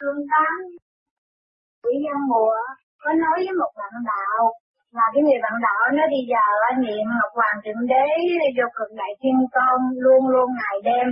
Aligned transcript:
Phương 0.00 0.22
Tám, 0.32 0.58
Quỷ 1.82 1.94
Văn 2.04 2.18
Mùa 2.30 2.58
có 3.02 3.10
nói 3.22 3.36
với 3.44 3.54
một 3.60 3.72
bạn 3.80 3.94
đạo 4.12 4.42
là 4.96 5.06
cái 5.12 5.22
người 5.26 5.40
bạn 5.44 5.56
đạo 5.66 5.82
nó 5.98 6.04
đi 6.12 6.20
giờ 6.32 6.46
niệm 6.84 7.04
Ngọc 7.16 7.32
Hoàng 7.38 7.58
Thượng 7.64 7.82
Đế 7.92 8.06
vô 8.56 8.66
cực 8.76 8.90
đại 9.00 9.12
thiên 9.20 9.36
công 9.56 9.82
luôn 10.04 10.22
luôn 10.32 10.48
ngày 10.58 10.76
đêm. 10.88 11.06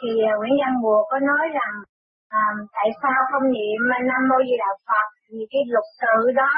Thì 0.00 0.10
à, 0.30 0.32
Nguyễn 0.38 0.54
Văn 0.60 0.74
Mùa 0.82 1.00
có 1.10 1.16
nói 1.30 1.44
rằng 1.58 1.74
à, 2.42 2.44
tại 2.76 2.88
sao 3.00 3.18
không 3.30 3.46
niệm 3.56 3.80
Nam 4.08 4.22
Mô 4.28 4.38
Di 4.48 4.56
Đà 4.62 4.72
Phật? 4.86 5.06
Vì 5.30 5.42
cái 5.52 5.62
lục 5.74 5.88
tự 6.02 6.18
đó 6.40 6.52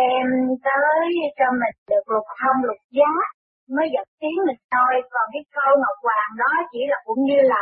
đem 0.00 0.26
tới 0.66 1.00
cho 1.38 1.48
mình 1.60 1.76
được 1.90 2.04
lục 2.14 2.26
thông 2.40 2.58
lục 2.68 2.80
giác 2.98 3.26
mới 3.74 3.86
dẫn 3.94 4.06
tiếng 4.20 4.38
mình 4.46 4.60
thôi. 4.74 4.92
Còn 5.14 5.26
cái 5.34 5.42
câu 5.56 5.70
Ngọc 5.82 5.98
Hoàng 6.06 6.32
đó 6.42 6.52
chỉ 6.72 6.80
là 6.92 6.98
cũng 7.06 7.20
như 7.28 7.38
là 7.52 7.60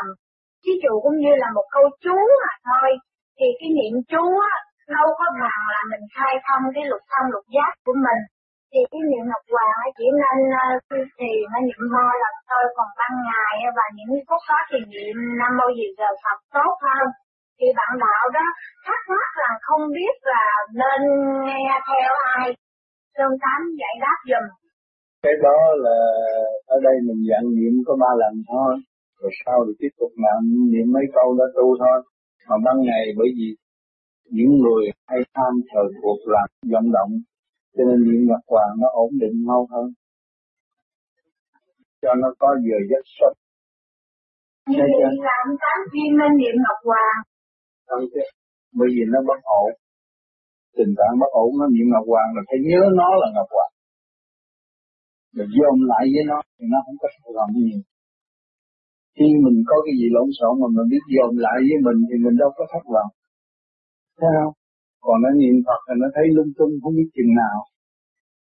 thí 0.62 0.72
dụ 0.82 0.93
cũng 1.04 1.16
như 1.22 1.32
là 1.43 1.48
một 1.56 1.66
câu 1.75 1.84
chú 2.04 2.16
mà 2.43 2.54
thôi 2.68 2.90
thì 3.39 3.48
cái 3.59 3.70
niệm 3.79 3.95
chú 4.12 4.23
á 4.52 4.55
đâu 4.95 5.06
có 5.19 5.27
bằng 5.41 5.62
là 5.74 5.80
mình 5.92 6.05
khai 6.15 6.34
thông 6.47 6.65
cái 6.74 6.84
lục 6.91 7.02
thông 7.10 7.27
lục 7.34 7.47
giác 7.56 7.73
của 7.87 7.97
mình. 8.06 8.20
Thì 8.73 8.80
cái 8.91 9.02
niệm 9.11 9.24
ngọc 9.28 9.45
hoàng 9.52 9.77
ấy 9.84 9.91
chỉ 9.98 10.06
nên 10.23 10.38
ờ, 10.64 10.66
uh, 10.77 11.06
thì 11.19 11.30
nó 11.52 11.59
niệm 11.69 11.83
mơ 11.95 12.06
là 12.23 12.30
thôi 12.48 12.64
còn 12.77 12.88
ban 12.98 13.12
ngày 13.28 13.55
và 13.77 13.87
những 13.97 14.12
phút 14.28 14.42
đó 14.51 14.59
thì 14.70 14.78
niệm 14.92 15.16
nam 15.38 15.52
mô 15.59 15.66
gì 15.78 15.87
giờ 15.98 16.09
phật 16.23 16.38
tốt 16.56 16.74
hơn. 16.87 17.06
Thì 17.59 17.66
bạn 17.78 17.92
đạo 18.05 18.24
đó 18.37 18.47
thắc 18.87 19.01
mắc 19.16 19.30
là 19.42 19.50
không 19.66 19.83
biết 19.97 20.14
là 20.33 20.45
nên 20.80 21.00
nghe 21.47 21.66
theo 21.89 22.12
ai. 22.36 22.47
Sơn 23.16 23.33
Tám 23.42 23.61
giải 23.80 23.95
đáp 24.05 24.19
dùm 24.30 24.45
cái 25.23 25.33
đó 25.42 25.59
là 25.84 25.98
ở 26.66 26.77
đây 26.86 26.97
mình 27.06 27.20
dặn 27.30 27.45
niệm 27.56 27.75
có 27.86 27.97
ba 28.02 28.11
lần 28.23 28.34
thôi 28.48 28.73
rồi 29.20 29.33
sau 29.45 29.59
thì 29.66 29.73
tiếp 29.78 29.92
tục 30.00 30.12
làm 30.27 30.41
niệm 30.73 30.86
mấy 30.95 31.05
câu 31.14 31.28
đó 31.39 31.45
tu 31.56 31.77
thôi 31.83 31.98
mà 32.48 32.57
ban 32.65 32.77
ngày 32.88 33.05
bởi 33.19 33.29
vì 33.38 33.48
những 34.37 34.52
người 34.62 34.84
hay 35.09 35.20
tham 35.34 35.52
thời 35.70 35.87
cuộc 36.03 36.20
làm 36.34 36.48
vận 36.72 36.92
động 36.97 37.12
cho 37.75 37.83
nên 37.89 37.98
niệm 38.06 38.22
ngọc 38.28 38.45
hoàng 38.53 38.72
nó 38.81 38.89
ổn 38.92 39.11
định 39.22 39.36
mau 39.48 39.67
hơn. 39.72 39.86
Cho 42.03 42.11
nó 42.22 42.28
có 42.39 42.48
giờ 42.67 42.78
giấc 42.91 43.05
sớm 43.17 43.33
như 44.69 44.84
vậy 45.03 45.12
làm 45.28 45.47
tám 45.62 45.78
chuyên 45.92 46.11
nên 46.19 46.33
niệm 46.41 46.56
ngọc 46.64 46.81
hoàng 46.89 47.19
không 47.89 48.05
chứ. 48.12 48.25
Bởi 48.78 48.89
vì 48.94 49.03
nó 49.12 49.19
bất 49.28 49.41
ổn. 49.62 49.70
Tình 50.77 50.92
trạng 50.97 51.15
bất 51.20 51.31
ổn 51.42 51.50
nó 51.61 51.67
niệm 51.75 51.87
ngọc 51.92 52.05
hoàng 52.12 52.28
là 52.37 52.42
phải 52.48 52.59
nhớ 52.69 52.81
nó 53.00 53.09
là 53.20 53.28
ngọc 53.34 53.48
hoàng 53.55 53.72
rồi 55.39 55.47
dồn 55.56 55.77
lại 55.91 56.05
với 56.12 56.25
nó 56.31 56.39
thì 56.55 56.65
nó 56.72 56.78
không 56.84 56.97
có 57.00 57.09
thất 57.15 57.31
vọng 57.37 57.50
gì 57.67 57.77
khi 59.19 59.28
mình 59.44 59.58
có 59.69 59.77
cái 59.84 59.94
gì 60.00 60.06
lộn 60.16 60.28
xộn 60.38 60.52
mà 60.61 60.69
mình 60.77 60.88
biết 60.92 61.05
dồn 61.14 61.33
lại 61.44 61.58
với 61.66 61.78
mình 61.86 61.98
thì 62.08 62.16
mình 62.24 62.36
đâu 62.42 62.50
có 62.56 62.64
thất 62.72 62.84
vọng. 62.94 63.11
Thấy 64.19 64.30
không? 64.38 64.55
Còn 65.05 65.16
nó 65.25 65.30
niệm 65.41 65.56
Phật 65.66 65.80
thì 65.86 65.94
nó 66.02 66.08
thấy 66.14 66.27
lung 66.36 66.52
tung 66.58 66.72
không 66.83 66.94
biết 66.98 67.08
chừng 67.16 67.33
nào. 67.42 67.58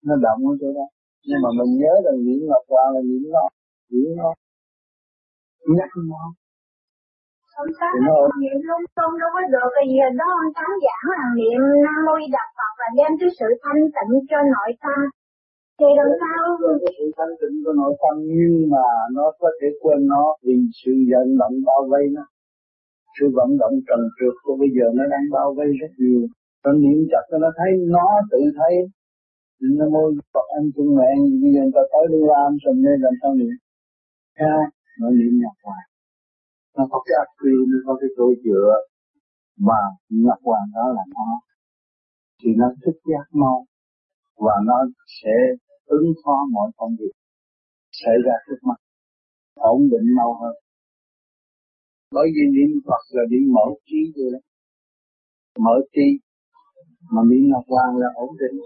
Nó 0.07 0.13
động 0.25 0.39
ở 0.51 0.53
chỗ 0.61 0.69
đó. 0.77 0.85
Nhưng 1.27 1.41
mà 1.43 1.49
mình 1.59 1.71
nhớ 1.81 1.93
là 2.05 2.11
niệm 2.25 2.39
Ngọc 2.49 2.63
Hoa 2.71 2.85
là 2.95 3.01
niệm 3.09 3.23
nó 3.35 3.43
niệm 3.91 4.09
nó. 4.19 4.29
Nhắc 5.77 5.91
nó. 6.11 6.23
Sao 7.79 7.93
nó 8.07 8.17
niệm 8.41 8.57
lung 8.67 8.85
tung 8.97 9.13
đâu 9.21 9.29
có 9.35 9.41
được 9.53 9.69
cái 9.75 9.85
gì 9.91 9.99
đó 10.19 10.27
ông 10.41 10.51
tám 10.57 10.71
giảng 10.85 11.05
là 11.15 11.25
niệm 11.39 11.61
nam 11.85 11.99
mô 12.05 12.15
đà 12.35 12.45
phật 12.57 12.73
là 12.81 12.87
đem 12.97 13.11
cái 13.19 13.29
sự 13.37 13.47
thanh 13.63 13.81
tịnh 13.95 14.13
cho 14.29 14.39
nội 14.53 14.71
tâm 14.83 14.99
thì 15.79 15.89
làm 15.99 16.09
sao? 16.21 16.43
Sự 16.97 17.05
thanh 17.17 17.33
tịnh 17.39 17.55
của 17.63 17.73
nội 17.81 17.93
tâm, 18.01 18.15
nhưng 18.37 18.55
mà 18.73 18.85
nó 19.15 19.25
có 19.39 19.49
thể 19.57 19.67
quên 19.81 20.07
nó 20.13 20.23
vì 20.43 20.55
sự 20.79 20.91
vận 21.11 21.27
động 21.41 21.55
bao 21.67 21.81
vây 21.91 22.03
nó. 22.15 22.25
Sự 23.19 23.25
vận 23.37 23.49
động 23.61 23.75
trần 23.87 24.01
trượt 24.17 24.35
của 24.43 24.55
bây 24.61 24.69
giờ 24.75 24.85
nó 24.97 25.03
đang 25.13 25.25
bao 25.35 25.53
vây 25.57 25.67
rất 25.81 25.91
nhiều. 25.97 26.21
Nó 26.63 26.71
niệm 26.73 26.99
chặt 27.11 27.23
cho 27.29 27.37
nó 27.37 27.49
thấy, 27.57 27.71
nó 27.95 28.07
tự 28.31 28.41
thấy. 28.57 28.73
Nó 29.77 29.85
mô 29.93 30.03
Phật 30.33 30.47
anh 30.57 30.67
chung 30.75 30.95
mẹ 30.97 31.11
bây 31.41 31.51
giờ 31.53 31.61
người 31.63 31.75
ta 31.75 31.83
tới 31.91 32.05
đi 32.13 32.19
làm 32.33 32.51
sầm 32.63 32.75
nên 32.85 32.97
làm 33.05 33.13
sao 33.21 33.31
niệm? 33.35 33.55
Ha 34.39 34.57
nó 34.99 35.09
niệm 35.09 35.33
nhập 35.41 35.55
hoài 35.63 35.83
nó 36.79 36.87
có 36.91 36.97
cái 37.05 37.15
ác 37.23 37.29
quy, 37.39 37.53
nó 37.71 37.77
có 37.87 37.93
cái 38.01 38.09
chỗ 38.17 38.25
dựa. 38.43 38.71
Mà 39.67 39.81
nhập 40.09 40.39
hoàng 40.43 40.67
đó 40.75 40.85
là 40.97 41.03
nó. 41.15 41.29
Thì 42.39 42.49
nó 42.57 42.67
thích 42.85 42.99
giác 43.09 43.25
mau. 43.31 43.65
Và 44.45 44.55
nó 44.65 44.77
sẽ 45.21 45.35
ứng 45.97 46.07
phó 46.21 46.35
mọi 46.55 46.69
công 46.77 46.93
việc 46.99 47.13
xảy 48.01 48.17
ra 48.25 48.35
trước 48.45 48.59
mắt 48.67 48.79
ổn 49.73 49.81
định 49.91 50.07
mau 50.17 50.31
hơn. 50.41 50.55
Bởi 52.15 52.27
vì 52.35 52.43
niệm 52.55 52.71
Phật 52.87 53.03
là 53.15 53.23
niệm 53.31 53.43
mở 53.55 53.65
trí 53.87 53.99
vậy 54.15 54.29
đó 54.33 54.39
mở 55.65 55.75
trí 55.93 56.07
mà 57.13 57.21
niệm 57.29 57.43
Ngọc 57.51 57.65
Hoàng 57.71 57.93
là 58.01 58.09
ổn 58.25 58.31
định. 58.41 58.57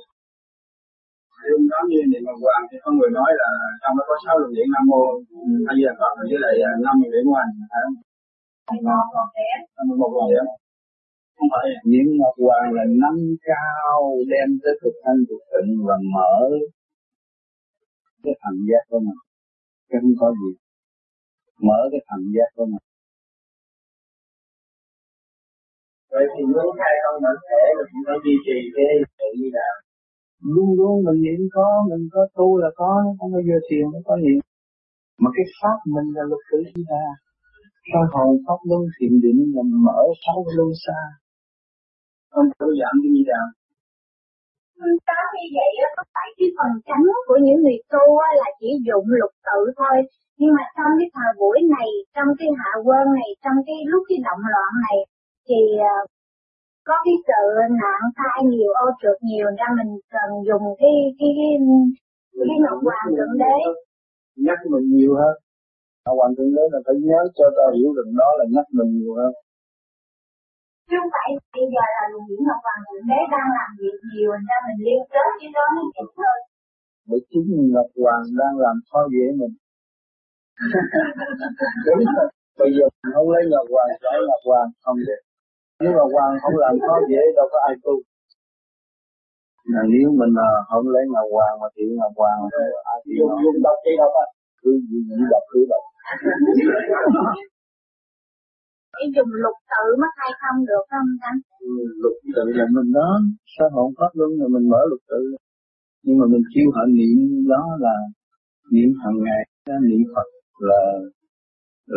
Đúng 1.51 1.65
đó 1.71 1.79
như 1.89 1.99
niệm 2.11 2.23
Ngọc 2.25 2.39
Hoàng 2.45 2.63
thì 2.69 2.77
có 2.83 2.89
người 2.97 3.11
nói 3.19 3.29
là 3.41 3.49
trong 3.81 3.95
đó 3.97 4.03
có 4.09 4.15
sáu 4.23 4.35
luồng 4.39 4.53
điện 4.55 4.67
Nam 4.73 4.85
Mô 4.91 5.03
hay 5.67 5.77
là 5.87 5.93
Phật 5.99 6.13
với 6.29 6.39
lại 6.43 6.55
năm 6.85 6.95
luồng 7.01 7.11
điện 7.13 7.25
anh 7.43 7.51
phải 7.71 7.81
không? 7.85 7.97
Năm 9.75 9.85
một 10.01 10.11
luồng 10.15 10.29
điện 10.31 10.45
không 11.35 11.49
phải. 11.53 11.65
Niệm 11.91 12.07
Ngọc 12.19 12.35
Hoàng 12.45 12.67
là 12.77 12.83
nâng 13.01 13.21
cao 13.49 13.99
đem 14.31 14.47
tới 14.61 14.73
thực 14.81 14.95
thanh 15.03 15.19
thực 15.27 15.41
tịnh 15.51 15.71
và 15.87 15.95
mở 16.13 16.35
cái 18.23 18.33
thành 18.41 18.59
giác 18.69 18.83
của 18.89 18.99
mình 19.07 19.21
chứ 19.89 19.95
không 20.01 20.15
có 20.21 20.27
gì 20.39 20.51
mở 21.67 21.79
cái 21.91 22.01
thành 22.09 22.25
giác 22.35 22.49
của 22.55 22.65
mình 22.71 22.85
Vậy 26.13 26.25
thì 26.33 26.41
muốn 26.53 26.67
khai 26.79 26.93
không 27.03 27.17
bản 27.25 27.37
thể 27.47 27.61
là 27.77 27.83
cũng 27.89 28.03
phải 28.07 28.17
duy 28.23 28.35
trì 28.45 28.57
cái 28.75 28.91
sự 29.17 29.29
như 29.39 29.49
nào? 29.59 29.75
Luôn 30.53 30.69
luôn 30.79 30.95
mình 31.05 31.19
niệm 31.25 31.41
có, 31.55 31.67
mình 31.89 32.03
có 32.13 32.21
tu 32.37 32.47
là 32.63 32.69
có, 32.79 32.91
không 33.17 33.31
bao 33.35 33.43
giờ 33.47 33.57
thiền 33.67 33.85
nó 33.93 33.99
có 34.07 34.15
niệm. 34.23 34.39
Mà 35.21 35.29
cái 35.35 35.45
pháp 35.59 35.77
mình 35.95 36.07
là 36.15 36.23
luật 36.29 36.41
tử 36.49 36.59
chúng 36.71 36.85
ta. 36.91 37.03
Soi 37.89 38.05
hồn 38.13 38.31
pháp 38.45 38.59
luân 38.69 38.81
thiền 38.95 39.13
định 39.23 39.39
là 39.55 39.63
mở 39.85 40.01
sâu 40.23 40.39
luân 40.57 40.71
xa. 40.85 40.99
Không 42.33 42.47
có 42.59 42.67
giảm 42.79 42.93
cái 43.03 43.11
gì 43.15 43.23
nào. 43.31 43.47
Có 45.07 45.17
như 45.35 45.45
vậy 45.57 45.71
á, 45.85 45.87
có 45.97 46.03
phải 46.13 46.29
cái 46.37 46.49
phần 46.57 46.71
tránh 46.87 47.05
của 47.27 47.37
những 47.45 47.59
người 47.63 47.79
tu 47.93 48.05
là 48.39 48.47
chỉ 48.59 48.69
dụng 48.87 49.07
lục 49.19 49.33
tự 49.47 49.59
thôi. 49.79 49.97
Nhưng 50.39 50.51
mà 50.57 50.63
trong 50.77 50.91
cái 50.99 51.09
thời 51.15 51.31
buổi 51.39 51.59
này, 51.75 51.89
trong 52.15 52.29
cái 52.39 52.49
hạ 52.59 52.71
quân 52.87 53.05
này, 53.19 53.29
trong 53.43 53.57
cái 53.67 53.77
lúc 53.91 54.01
cái 54.09 54.19
động 54.27 54.43
loạn 54.53 54.71
này, 54.87 54.97
thì 55.47 55.59
uh, 55.91 56.03
có 56.87 56.95
cái 57.05 57.15
sự 57.27 57.41
nạn 57.81 58.01
thai 58.17 58.37
nhiều 58.51 58.71
ô 58.85 58.87
trượt 59.01 59.17
nhiều 59.29 59.47
ra 59.59 59.67
mình 59.77 59.91
cần 60.13 60.29
dùng 60.47 60.65
cái 60.81 60.95
cái 61.19 61.31
cái, 61.37 61.49
cái 62.49 62.57
ngọc 62.63 62.79
hoàng 62.87 63.09
thượng 63.15 63.35
đế. 63.41 63.57
nhắc 64.45 64.59
mình 64.71 64.85
nhiều 64.97 65.13
hơn. 65.19 65.35
Ngọc 66.05 66.15
hoàng 66.19 66.33
thượng 66.37 66.55
đế 66.55 66.63
là 66.73 66.79
phải 66.85 66.95
nhớ 67.07 67.21
cho 67.37 67.45
ta 67.57 67.65
hiểu 67.75 67.89
được 67.97 68.07
đó 68.21 68.29
là 68.39 68.45
nhắc 68.55 68.65
mình 68.77 68.91
nhiều 68.99 69.13
hơn 69.19 69.33
chứ 70.87 70.95
không 70.99 71.11
phải 71.15 71.29
bây 71.55 71.65
giờ 71.73 71.83
là 71.95 72.03
điển 72.27 72.39
ngọc 72.47 72.59
hoàng 72.65 72.81
thượng 72.87 73.05
đế 73.09 73.19
đang 73.33 73.47
làm 73.57 73.69
việc 73.79 73.97
nhiều 74.09 74.31
ra 74.47 74.57
mình 74.65 74.79
liên 74.85 75.01
kết 75.13 75.29
với 75.39 75.49
đó 75.55 75.65
nó 75.75 75.83
kịp 75.95 76.09
thôi 76.19 76.37
bởi 77.07 77.19
chính 77.29 77.47
ngọc 77.73 77.89
hoàng 78.01 78.23
đang 78.39 78.55
làm 78.65 78.75
khó 78.89 78.99
dễ 79.13 79.25
mình. 79.39 79.53
Đúng 81.87 82.01
rồi. 82.15 82.27
Bây 82.59 82.69
giờ 82.75 82.85
mình 83.01 83.13
không 83.15 83.29
lấy 83.33 83.43
ngọc 83.51 83.67
hoàng 83.73 83.89
lấy 84.13 84.21
ngọc 84.29 84.43
hoàng 84.49 84.69
không 84.83 84.97
được. 85.07 85.21
Nếu 85.79 85.91
mà 85.97 86.03
hoàng 86.13 86.33
không 86.41 86.55
làm 86.63 86.73
khó 86.85 86.95
dễ 87.11 87.21
đâu 87.37 87.47
có 87.51 87.57
ai 87.67 87.75
tu. 87.83 87.95
Mà 89.71 89.81
nếu 89.93 90.07
mình 90.19 90.33
uh, 90.47 90.59
không 90.69 90.85
lấy 90.95 91.03
ngọc 91.13 91.27
hoàng 91.35 91.55
mà 91.61 91.67
thiện 91.75 91.89
ngọc 91.99 92.13
hoàng 92.19 92.39
mà 92.43 92.63
ai 92.91 92.99
dùng 93.17 93.33
dùng 93.43 93.59
độc 93.65 93.77
đi 93.85 93.91
đâu 94.01 94.11
á 94.23 94.25
cứ 94.61 94.71
gì 94.89 94.99
độc 95.31 95.43
cứ 95.51 95.59
độc 95.71 95.83
cái 98.95 99.07
dùng 99.15 99.31
lục 99.43 99.57
tự 99.71 99.85
mới 100.01 100.11
khai 100.17 100.31
thông 100.41 100.59
được 100.69 100.83
không 100.91 101.09
anh? 101.29 101.39
Ừ, 101.59 101.73
lục 102.03 102.17
tự 102.35 102.45
là 102.59 102.65
mình 102.75 102.89
đó, 102.99 103.09
sao 103.53 103.67
hồn 103.75 103.89
pháp 103.97 104.11
luôn 104.19 104.31
là 104.39 104.47
mình 104.55 104.65
mở 104.73 104.81
lục 104.91 105.03
tự. 105.11 105.21
Nhưng 106.05 106.17
mà 106.19 106.25
mình 106.33 106.43
chiêu 106.51 106.67
họ 106.75 106.83
niệm 106.97 107.17
đó 107.53 107.63
là 107.85 107.95
niệm 108.73 108.89
hàng 109.01 109.17
ngày, 109.25 109.43
niệm 109.89 110.03
Phật 110.13 110.27
là 110.69 110.81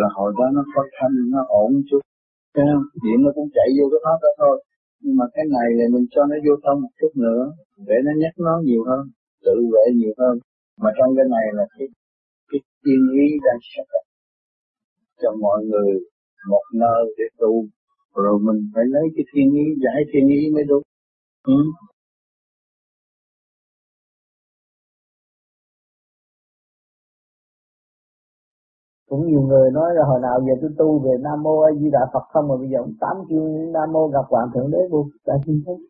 là 0.01 0.09
hồi 0.17 0.31
đó 0.39 0.47
nó 0.57 0.63
phát 0.75 0.89
thanh, 0.99 1.15
nó 1.33 1.41
ổn 1.63 1.71
chút. 1.91 2.03
Thấy 2.55 2.65
không? 2.73 2.85
Nó 3.25 3.31
cũng 3.35 3.49
chạy 3.57 3.69
vô 3.77 3.85
cái 3.93 4.01
pháp 4.05 4.19
đó 4.25 4.31
thôi. 4.39 4.57
Nhưng 5.03 5.17
mà 5.17 5.25
cái 5.35 5.45
này 5.57 5.69
là 5.79 5.85
mình 5.95 6.07
cho 6.11 6.23
nó 6.31 6.37
vô 6.45 6.55
thông 6.65 6.79
một 6.83 6.93
chút 7.01 7.13
nữa, 7.25 7.43
để 7.89 7.97
nó 8.05 8.13
nhắc 8.23 8.35
nó 8.47 8.55
nhiều 8.69 8.83
hơn, 8.89 9.03
tự 9.45 9.57
vệ 9.73 9.85
nhiều 9.95 10.15
hơn. 10.19 10.35
Mà 10.83 10.91
trong 10.99 11.11
cái 11.17 11.27
này 11.35 11.47
là 11.59 11.65
cái 11.79 11.89
cái 12.51 12.61
tiên 12.85 13.01
ý 13.23 13.27
đang 13.47 13.61
sắp 13.71 13.87
đặt 13.93 14.07
cho 15.23 15.31
mọi 15.45 15.65
người 15.65 15.93
một 16.51 16.63
nơi 16.75 17.15
để 17.19 17.25
tu. 17.39 17.65
Rồi 18.15 18.39
mình 18.43 18.71
phải 18.75 18.85
lấy 18.87 19.03
cái 19.17 19.25
thiên 19.35 19.55
ý 19.55 19.65
giải 19.85 20.01
thiên 20.13 20.29
ý 20.29 20.51
mới 20.55 20.65
đúng. 20.65 20.83
Ừ. 21.47 21.55
cũng 29.09 29.27
nhiều 29.27 29.41
người 29.41 29.71
nói 29.71 29.95
là 29.95 30.05
hồi 30.07 30.21
nào 30.21 30.41
giờ 30.47 30.55
tôi 30.61 30.71
tu 30.79 30.99
về 30.99 31.11
nam 31.21 31.43
mô 31.43 31.61
a 31.61 31.71
di 31.81 31.91
đà 31.93 32.01
phật 32.13 32.25
không, 32.33 32.49
mà 32.49 32.57
bây 32.57 32.69
giờ 32.71 32.79
ông 32.79 32.95
tám 33.01 33.17
kêu 33.29 33.43
nam 33.75 33.93
mô 33.93 34.09
gặp 34.09 34.27
hoàng 34.29 34.49
thượng 34.55 34.71
đế 34.71 34.79
vô 34.91 35.07
đại 35.27 35.39
thiên 35.47 35.63
thông 35.67 35.81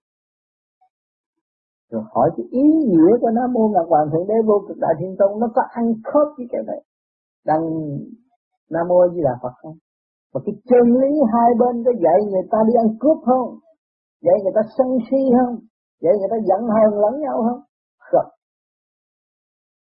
rồi 1.90 2.02
hỏi 2.12 2.30
cái 2.36 2.46
ý 2.50 2.62
nghĩa 2.62 3.18
của 3.20 3.30
nam 3.30 3.52
mô 3.52 3.68
ngọc 3.68 3.86
hoàng 3.88 4.08
thượng 4.12 4.26
đế 4.26 4.34
vô 4.46 4.64
cực 4.68 4.76
đại 4.78 4.94
thiên 4.98 5.16
tông 5.18 5.40
nó 5.40 5.48
có 5.54 5.62
ăn 5.70 5.94
khớp 6.04 6.28
với 6.36 6.46
cái 6.50 6.62
này. 6.66 6.82
Đang 7.44 7.62
nam 8.70 8.88
mô 8.88 8.98
a 9.00 9.08
di 9.14 9.22
đà 9.22 9.38
phật 9.42 9.52
không? 9.62 9.76
Và 10.32 10.40
cái 10.44 10.54
chân 10.70 10.84
lý 11.00 11.12
hai 11.32 11.50
bên 11.60 11.84
có 11.84 11.92
dạy 12.04 12.18
người 12.30 12.46
ta 12.50 12.58
đi 12.66 12.72
ăn 12.82 12.88
cướp 13.00 13.18
không? 13.28 13.48
Dạy 14.22 14.36
người 14.42 14.52
ta 14.54 14.62
sân 14.78 14.88
si 15.10 15.20
không? 15.36 15.54
Dạy 16.02 16.14
người 16.18 16.30
ta 16.30 16.38
giận 16.48 16.60
hờn 16.74 16.92
lẫn 17.02 17.20
nhau 17.20 17.36
không? 17.46 17.60
Không. 18.10 18.30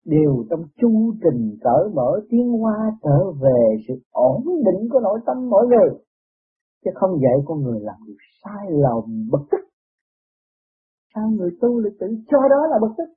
Đều 0.05 0.31
trong 0.49 0.63
chu 0.81 0.91
trình 1.23 1.57
cởi 1.63 1.83
mở, 1.95 2.09
tiến 2.29 2.47
hóa 2.61 2.77
trở 3.03 3.19
về 3.41 3.61
sự 3.87 3.93
ổn 4.11 4.43
định 4.65 4.89
của 4.91 4.99
nội 4.99 5.19
tâm 5.25 5.49
mỗi 5.49 5.67
người. 5.67 5.89
Chứ 6.85 6.91
không 6.95 7.21
dạy 7.23 7.37
con 7.45 7.57
người 7.63 7.79
làm 7.81 7.95
điều 8.07 8.15
sai 8.43 8.65
lầm 8.69 9.29
bất 9.31 9.43
tức. 9.51 9.63
Sao 11.15 11.29
người 11.29 11.49
tu 11.61 11.79
lại 11.79 11.91
tự 11.99 12.07
cho 12.31 12.39
đó 12.49 12.67
là 12.71 12.77
bất 12.81 12.93
tức? 12.97 13.09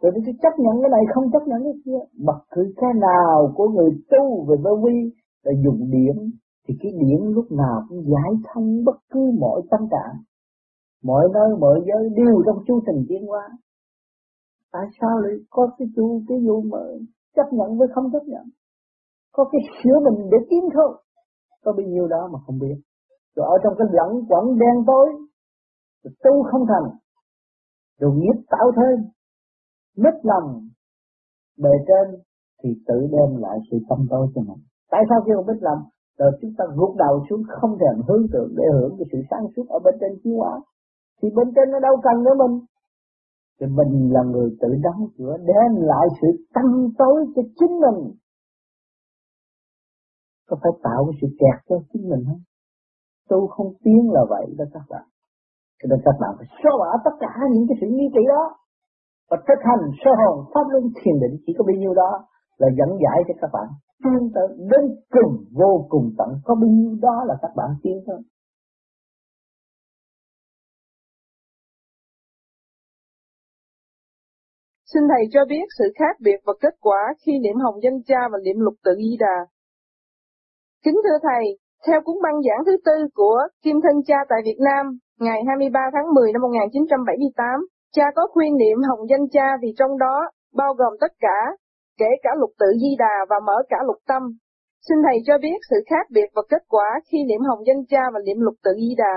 Rồi 0.00 0.12
cứ 0.14 0.32
chấp 0.42 0.54
nhận 0.58 0.74
cái 0.82 0.90
này 0.90 1.04
không 1.14 1.30
chấp 1.32 1.42
nhận 1.46 1.60
cái 1.64 1.72
kia. 1.84 2.00
Bất 2.26 2.40
cứ 2.50 2.72
cái 2.76 2.90
nào 3.00 3.52
của 3.56 3.68
người 3.68 3.90
tu 4.10 4.44
về 4.48 4.56
vô 4.64 4.76
vi 4.84 5.10
là 5.44 5.52
dùng 5.64 5.90
điểm, 5.90 6.16
thì 6.68 6.74
cái 6.80 6.92
điểm 6.92 7.34
lúc 7.34 7.52
nào 7.52 7.82
cũng 7.88 8.04
giải 8.12 8.32
thông 8.44 8.84
bất 8.84 8.96
cứ 9.10 9.20
mọi 9.40 9.62
tâm 9.70 9.80
trạng. 9.90 10.22
Mọi 11.02 11.28
nơi, 11.34 11.58
mọi 11.60 11.80
giới 11.86 12.08
đều 12.16 12.42
trong 12.46 12.64
chu 12.66 12.80
trình 12.86 13.04
tiến 13.08 13.26
hóa. 13.26 13.48
Tại 14.72 14.86
sao 15.00 15.18
lại 15.18 15.34
có 15.50 15.70
cái 15.78 15.88
chu, 15.96 16.22
cái 16.28 16.38
vụ 16.46 16.62
mà 16.62 16.78
chấp 17.36 17.52
nhận 17.52 17.78
với 17.78 17.88
không 17.94 18.12
chấp 18.12 18.22
nhận? 18.26 18.44
Có 19.32 19.44
cái 19.52 19.60
sửa 19.82 19.98
mình 20.04 20.28
để 20.30 20.38
tiến 20.50 20.60
không 20.74 20.94
có 21.64 21.72
bao 21.72 21.86
nhiêu 21.86 22.08
đó 22.08 22.28
mà 22.32 22.38
không 22.46 22.58
biết. 22.58 22.76
Rồi 23.36 23.46
ở 23.46 23.56
trong 23.62 23.74
cái 23.78 23.86
lẫn 23.90 24.24
quẩn 24.28 24.58
đen 24.58 24.84
tối 24.86 25.06
rồi 26.04 26.14
tu 26.24 26.42
không 26.50 26.66
thành. 26.68 26.96
Rồi 28.00 28.12
nghiệp 28.16 28.42
tạo 28.48 28.72
thêm. 28.76 29.10
Mất 29.96 30.20
lòng 30.22 30.68
bề 31.58 31.70
trên, 31.86 32.20
thì 32.62 32.70
tự 32.86 32.94
đem 33.00 33.42
lại 33.42 33.58
sự 33.70 33.76
tâm 33.88 34.06
tối 34.10 34.26
cho 34.34 34.40
mình 34.40 34.64
tại 34.94 35.02
sao 35.08 35.20
kêu 35.26 35.42
biết 35.48 35.60
làm? 35.60 35.78
rồi 36.18 36.30
chúng 36.40 36.54
ta 36.58 36.64
gục 36.74 36.96
đầu 36.96 37.24
xuống 37.30 37.42
không 37.48 37.78
thèm 37.80 37.96
hướng 38.08 38.26
tượng 38.32 38.50
để 38.56 38.64
hưởng 38.72 38.94
cái 38.98 39.06
sự 39.12 39.18
sáng 39.30 39.46
suốt 39.56 39.66
ở 39.68 39.78
bên 39.84 39.94
trên 40.00 40.12
chiếu 40.24 40.36
hóa? 40.36 40.60
Thì 41.22 41.28
bên 41.36 41.48
trên 41.54 41.70
nó 41.70 41.78
đâu 41.80 41.96
cần 42.02 42.24
nữa 42.24 42.34
mình. 42.42 42.60
Thì 43.60 43.66
mình 43.66 44.12
là 44.12 44.22
người 44.22 44.56
tự 44.60 44.68
đóng 44.82 45.08
cửa, 45.18 45.36
đem 45.50 45.70
lại 45.90 46.06
sự 46.20 46.28
tăng 46.54 46.88
tối 46.98 47.26
cho 47.36 47.42
chính 47.58 47.74
mình. 47.84 47.98
Có 50.48 50.56
phải 50.62 50.72
tạo 50.82 51.00
cái 51.06 51.18
sự 51.20 51.28
kẹt 51.40 51.58
cho 51.68 51.76
chính 51.92 52.08
mình 52.10 52.22
không? 52.26 52.42
Tu 53.30 53.46
không 53.46 53.72
tiến 53.84 54.10
là 54.12 54.20
vậy 54.28 54.46
đó 54.58 54.64
các 54.72 54.82
bạn. 54.90 55.04
Cho 55.82 55.86
nên 55.90 55.98
các 56.04 56.16
bạn 56.20 56.30
phải 56.38 56.46
xóa 56.62 56.72
bỏ 56.78 56.90
tất 57.04 57.14
cả 57.20 57.32
những 57.52 57.66
cái 57.68 57.76
sự 57.80 57.86
nghi 57.90 58.08
kỵ 58.14 58.22
đó. 58.28 58.44
Và 59.30 59.36
thực 59.48 59.60
hành 59.68 59.82
sơ 60.04 60.10
hồn 60.20 60.44
pháp 60.54 60.66
luân 60.72 60.84
thiền 60.96 61.14
định 61.22 61.36
chỉ 61.46 61.52
có 61.58 61.64
bao 61.68 61.76
nhiêu 61.76 61.94
đó 61.94 62.10
là 62.58 62.68
dẫn 62.78 62.88
giải 63.02 63.18
cho 63.28 63.34
các 63.40 63.50
bạn 63.52 63.68
tiến 64.02 64.30
tới 64.34 64.48
đến 64.58 64.84
cùng 65.10 65.44
vô 65.52 65.86
cùng 65.88 66.14
tận 66.18 66.28
có 66.44 66.54
bao 66.54 66.70
nhiêu 66.70 66.96
đó 67.02 67.24
là 67.26 67.34
các 67.42 67.50
bạn 67.56 67.70
tiến 67.82 68.02
thôi 68.06 68.22
Xin 74.94 75.02
Thầy 75.08 75.24
cho 75.32 75.40
biết 75.48 75.66
sự 75.78 75.84
khác 75.98 76.14
biệt 76.20 76.38
và 76.46 76.52
kết 76.60 76.74
quả 76.80 77.14
khi 77.26 77.32
niệm 77.38 77.56
hồng 77.64 77.82
danh 77.82 78.02
cha 78.06 78.20
và 78.32 78.38
niệm 78.44 78.56
lục 78.58 78.74
tự 78.84 78.92
di 78.96 79.16
đà. 79.18 79.36
Kính 80.84 80.98
thưa 81.04 81.18
Thầy, 81.22 81.44
theo 81.86 82.00
cuốn 82.04 82.16
băng 82.22 82.42
giảng 82.42 82.64
thứ 82.66 82.76
tư 82.84 82.96
của 83.14 83.38
Kim 83.62 83.76
Thân 83.82 84.02
Cha 84.06 84.16
tại 84.28 84.40
Việt 84.44 84.58
Nam, 84.64 84.98
ngày 85.20 85.40
23 85.48 85.80
tháng 85.92 86.14
10 86.14 86.32
năm 86.32 86.42
1978, 86.42 87.60
cha 87.92 88.04
có 88.16 88.22
khuyên 88.32 88.56
niệm 88.56 88.78
hồng 88.88 89.08
danh 89.10 89.28
cha 89.32 89.46
vì 89.62 89.68
trong 89.78 89.98
đó 89.98 90.16
bao 90.54 90.74
gồm 90.74 90.92
tất 91.00 91.12
cả, 91.20 91.38
kể 92.00 92.10
cả 92.22 92.30
lục 92.40 92.50
tự 92.60 92.66
di 92.80 92.92
đà 92.98 93.14
và 93.30 93.36
mở 93.46 93.56
cả 93.68 93.76
lục 93.86 94.00
tâm. 94.06 94.22
Xin 94.88 94.96
Thầy 95.04 95.16
cho 95.26 95.34
biết 95.42 95.58
sự 95.70 95.76
khác 95.90 96.06
biệt 96.10 96.28
và 96.34 96.42
kết 96.48 96.62
quả 96.68 96.88
khi 97.08 97.18
niệm 97.28 97.40
hồng 97.48 97.62
danh 97.66 97.82
cha 97.88 98.02
và 98.12 98.20
niệm 98.26 98.36
lục 98.40 98.54
tự 98.64 98.70
di 98.76 98.94
đà. 98.98 99.14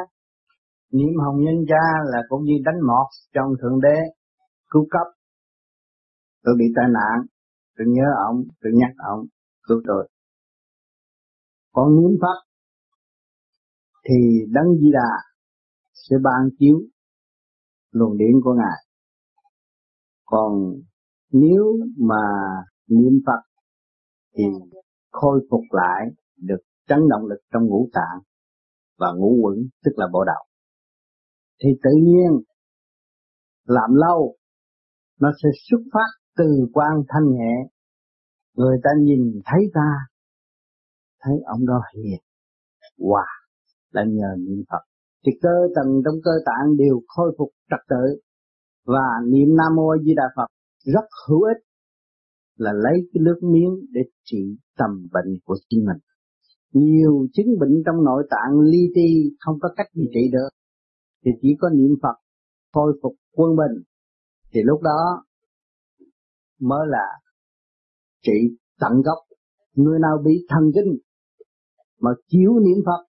Niệm 0.91 1.13
hồng 1.24 1.39
danh 1.45 1.62
cha 1.69 1.83
là 2.12 2.19
cũng 2.29 2.44
như 2.44 2.53
đánh 2.65 2.79
mọt 2.88 3.07
trong 3.33 3.50
Thượng 3.62 3.79
Đế, 3.81 3.97
cứu 4.69 4.88
cấp. 4.89 5.07
Tôi 6.44 6.56
bị 6.59 6.65
tai 6.75 6.85
nạn, 6.97 7.25
tôi 7.77 7.88
nhớ 7.88 8.07
ông, 8.27 8.38
tôi 8.62 8.71
nhắc 8.75 8.91
ông, 8.97 9.21
cứu 9.68 9.81
tôi. 9.88 10.09
Còn 11.73 11.88
niệm 11.95 12.18
Phật 12.21 12.39
thì 14.09 14.15
đấng 14.51 14.69
di 14.80 14.91
đà 14.94 15.12
sẽ 15.94 16.15
ban 16.23 16.50
chiếu 16.59 16.77
luồng 17.91 18.18
điển 18.18 18.41
của 18.44 18.53
ngài 18.53 18.88
còn 20.27 20.51
nếu 21.31 21.77
mà 21.97 22.24
niệm 22.88 23.19
phật 23.25 23.41
thì 24.38 24.44
khôi 25.12 25.47
phục 25.51 25.63
lại 25.69 26.09
được 26.38 26.59
chấn 26.88 27.00
động 27.09 27.25
lực 27.25 27.39
trong 27.53 27.65
ngũ 27.65 27.89
tạng 27.94 28.19
và 28.97 29.07
ngũ 29.18 29.39
quẩn, 29.44 29.56
tức 29.83 29.91
là 29.95 30.07
bộ 30.13 30.24
đầu 30.24 30.47
thì 31.63 31.69
tự 31.83 31.89
nhiên, 32.03 32.44
làm 33.65 33.89
lâu, 33.94 34.35
nó 35.19 35.31
sẽ 35.44 35.50
xuất 35.69 35.81
phát 35.94 36.09
từ 36.38 36.45
quan 36.74 37.03
thanh 37.07 37.31
nhẹ. 37.31 37.56
Người 38.53 38.77
ta 38.83 38.89
nhìn 39.01 39.41
thấy 39.45 39.62
ta, 39.73 39.91
thấy 41.19 41.33
ông 41.45 41.65
đó 41.65 41.81
hiền. 41.95 42.19
Hòa 43.00 43.21
wow, 43.21 43.47
là 43.91 44.03
nhờ 44.07 44.35
niệm 44.38 44.63
Phật. 44.69 44.83
Thì 45.25 45.31
cơ 45.41 45.50
tầng 45.75 46.01
trong 46.06 46.15
cơ 46.23 46.31
tạng 46.45 46.77
đều 46.77 47.01
khôi 47.07 47.35
phục 47.38 47.50
trật 47.69 47.80
tự. 47.89 48.21
Và 48.85 49.07
niệm 49.31 49.56
Nam 49.57 49.75
Mô 49.75 49.97
Di 50.06 50.13
Đà 50.15 50.23
Phật 50.35 50.47
rất 50.93 51.05
hữu 51.27 51.41
ích 51.41 51.61
là 52.55 52.71
lấy 52.73 52.93
cái 53.13 53.21
nước 53.25 53.39
miếng 53.41 53.73
để 53.91 54.01
trị 54.23 54.57
tầm 54.77 54.91
bệnh 55.13 55.39
của 55.45 55.55
chính 55.69 55.85
mình. 55.85 56.01
Nhiều 56.73 57.27
chứng 57.33 57.59
bệnh 57.59 57.83
trong 57.85 58.03
nội 58.03 58.27
tạng 58.29 58.59
li 58.59 58.83
ti 58.95 59.35
không 59.39 59.59
có 59.61 59.69
cách 59.75 59.87
gì 59.93 60.05
trị 60.13 60.31
được, 60.31 60.49
thì 61.25 61.31
chỉ 61.41 61.49
có 61.59 61.69
niệm 61.69 61.91
Phật 62.01 62.17
khôi 62.73 62.99
phục 63.01 63.13
quân 63.31 63.55
bình 63.55 63.83
thì 64.53 64.59
lúc 64.63 64.81
đó 64.81 65.23
mới 66.59 66.87
là 66.87 67.07
trị 68.21 68.57
tận 68.79 68.91
gốc. 69.05 69.17
Người 69.73 69.99
nào 69.99 70.17
bị 70.25 70.45
thần 70.49 70.63
kinh 70.75 70.97
mà 72.01 72.11
chiếu 72.27 72.51
niệm 72.59 72.83
Phật, 72.85 73.07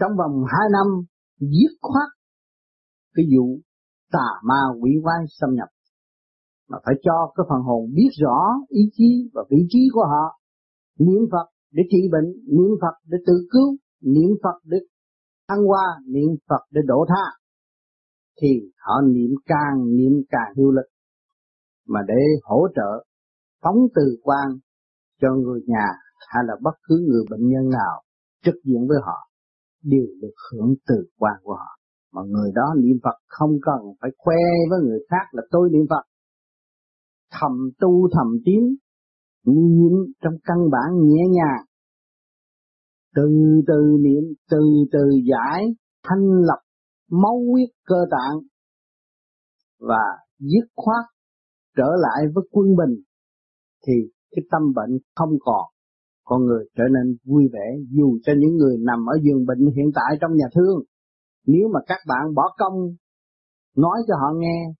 trong 0.00 0.12
vòng 0.18 0.44
hai 0.48 0.68
năm 0.72 0.86
giết 1.38 1.72
khoát 1.80 2.08
cái 3.14 3.26
vụ 3.36 3.60
tà 4.12 4.26
ma 4.44 4.60
quỷ 4.80 4.90
quái 5.02 5.24
xâm 5.28 5.50
nhập 5.54 5.68
mà 6.68 6.78
phải 6.84 6.94
cho 7.02 7.32
cái 7.36 7.44
phần 7.48 7.62
hồn 7.62 7.90
biết 7.94 8.10
rõ 8.22 8.38
ý 8.68 8.82
chí 8.92 9.30
và 9.34 9.42
vị 9.50 9.66
trí 9.68 9.78
của 9.92 10.04
họ 10.12 10.40
niệm 10.98 11.22
Phật 11.32 11.46
để 11.72 11.82
trị 11.90 12.08
bệnh, 12.12 12.28
niệm 12.46 12.70
Phật 12.80 12.96
để 13.06 13.18
tự 13.26 13.46
cứu, 13.50 13.76
niệm 14.00 14.30
Phật 14.42 14.58
để 14.64 14.78
thăng 15.48 15.64
hoa, 15.64 15.86
niệm 16.06 16.30
Phật 16.48 16.62
để 16.70 16.80
độ 16.86 17.04
tha 17.08 17.24
thì 18.40 18.48
họ 18.78 19.00
niệm 19.14 19.30
càng 19.46 19.96
niệm 19.96 20.12
càng 20.30 20.54
hiệu 20.56 20.70
lực 20.70 20.86
mà 21.88 22.00
để 22.08 22.20
hỗ 22.42 22.66
trợ, 22.76 23.04
phóng 23.62 23.78
từ 23.94 24.16
quan 24.22 24.48
cho 25.20 25.28
người 25.34 25.60
nhà 25.66 25.86
hay 26.28 26.44
là 26.46 26.54
bất 26.62 26.74
cứ 26.82 27.06
người 27.08 27.24
bệnh 27.30 27.48
nhân 27.48 27.70
nào 27.70 28.02
trực 28.44 28.54
diện 28.64 28.86
với 28.88 28.98
họ, 29.02 29.28
đều 29.82 30.06
được 30.22 30.34
hưởng 30.52 30.74
từ 30.86 30.94
quan 31.18 31.34
của 31.42 31.54
họ. 31.54 31.78
Mà 32.12 32.22
người 32.26 32.50
đó 32.54 32.74
niệm 32.76 32.96
Phật 33.04 33.16
không 33.26 33.50
cần 33.62 33.80
phải 34.00 34.10
khoe 34.18 34.42
với 34.70 34.78
người 34.82 34.98
khác 35.10 35.26
là 35.32 35.42
tôi 35.50 35.70
niệm 35.72 35.86
Phật. 35.90 36.04
Thầm 37.40 37.70
tu 37.80 38.08
thầm 38.12 38.26
tiến, 38.44 38.76
niệm 39.46 39.92
trong 40.22 40.34
căn 40.44 40.56
bản 40.72 41.08
nhẹ 41.08 41.22
nhàng. 41.30 41.64
Từ 43.14 43.22
từ 43.66 43.96
niệm, 44.00 44.24
từ 44.50 44.58
từ 44.92 45.10
giải, 45.30 45.64
thanh 46.08 46.24
lập 46.46 46.60
máu 47.10 47.44
huyết 47.50 47.68
cơ 47.86 47.96
tạng 48.10 48.40
và 49.80 50.04
dứt 50.38 50.66
khoát 50.76 51.04
trở 51.76 51.88
lại 51.98 52.26
với 52.34 52.44
quân 52.50 52.66
bình 52.76 53.02
thì 53.86 53.92
cái 54.30 54.44
tâm 54.50 54.62
bệnh 54.74 54.98
không 55.14 55.30
còn 55.40 55.64
con 56.24 56.44
người 56.44 56.64
trở 56.76 56.84
nên 56.94 57.16
vui 57.24 57.44
vẻ 57.52 57.76
dù 57.90 58.18
cho 58.22 58.32
những 58.38 58.56
người 58.56 58.76
nằm 58.80 58.98
ở 59.06 59.14
giường 59.22 59.46
bệnh 59.46 59.58
hiện 59.76 59.90
tại 59.94 60.18
trong 60.20 60.30
nhà 60.36 60.46
thương. 60.54 60.78
Nếu 61.46 61.68
mà 61.74 61.80
các 61.86 61.98
bạn 62.08 62.34
bỏ 62.34 62.42
công 62.58 62.74
nói 63.76 63.98
cho 64.08 64.14
họ 64.20 64.32
nghe 64.38 64.74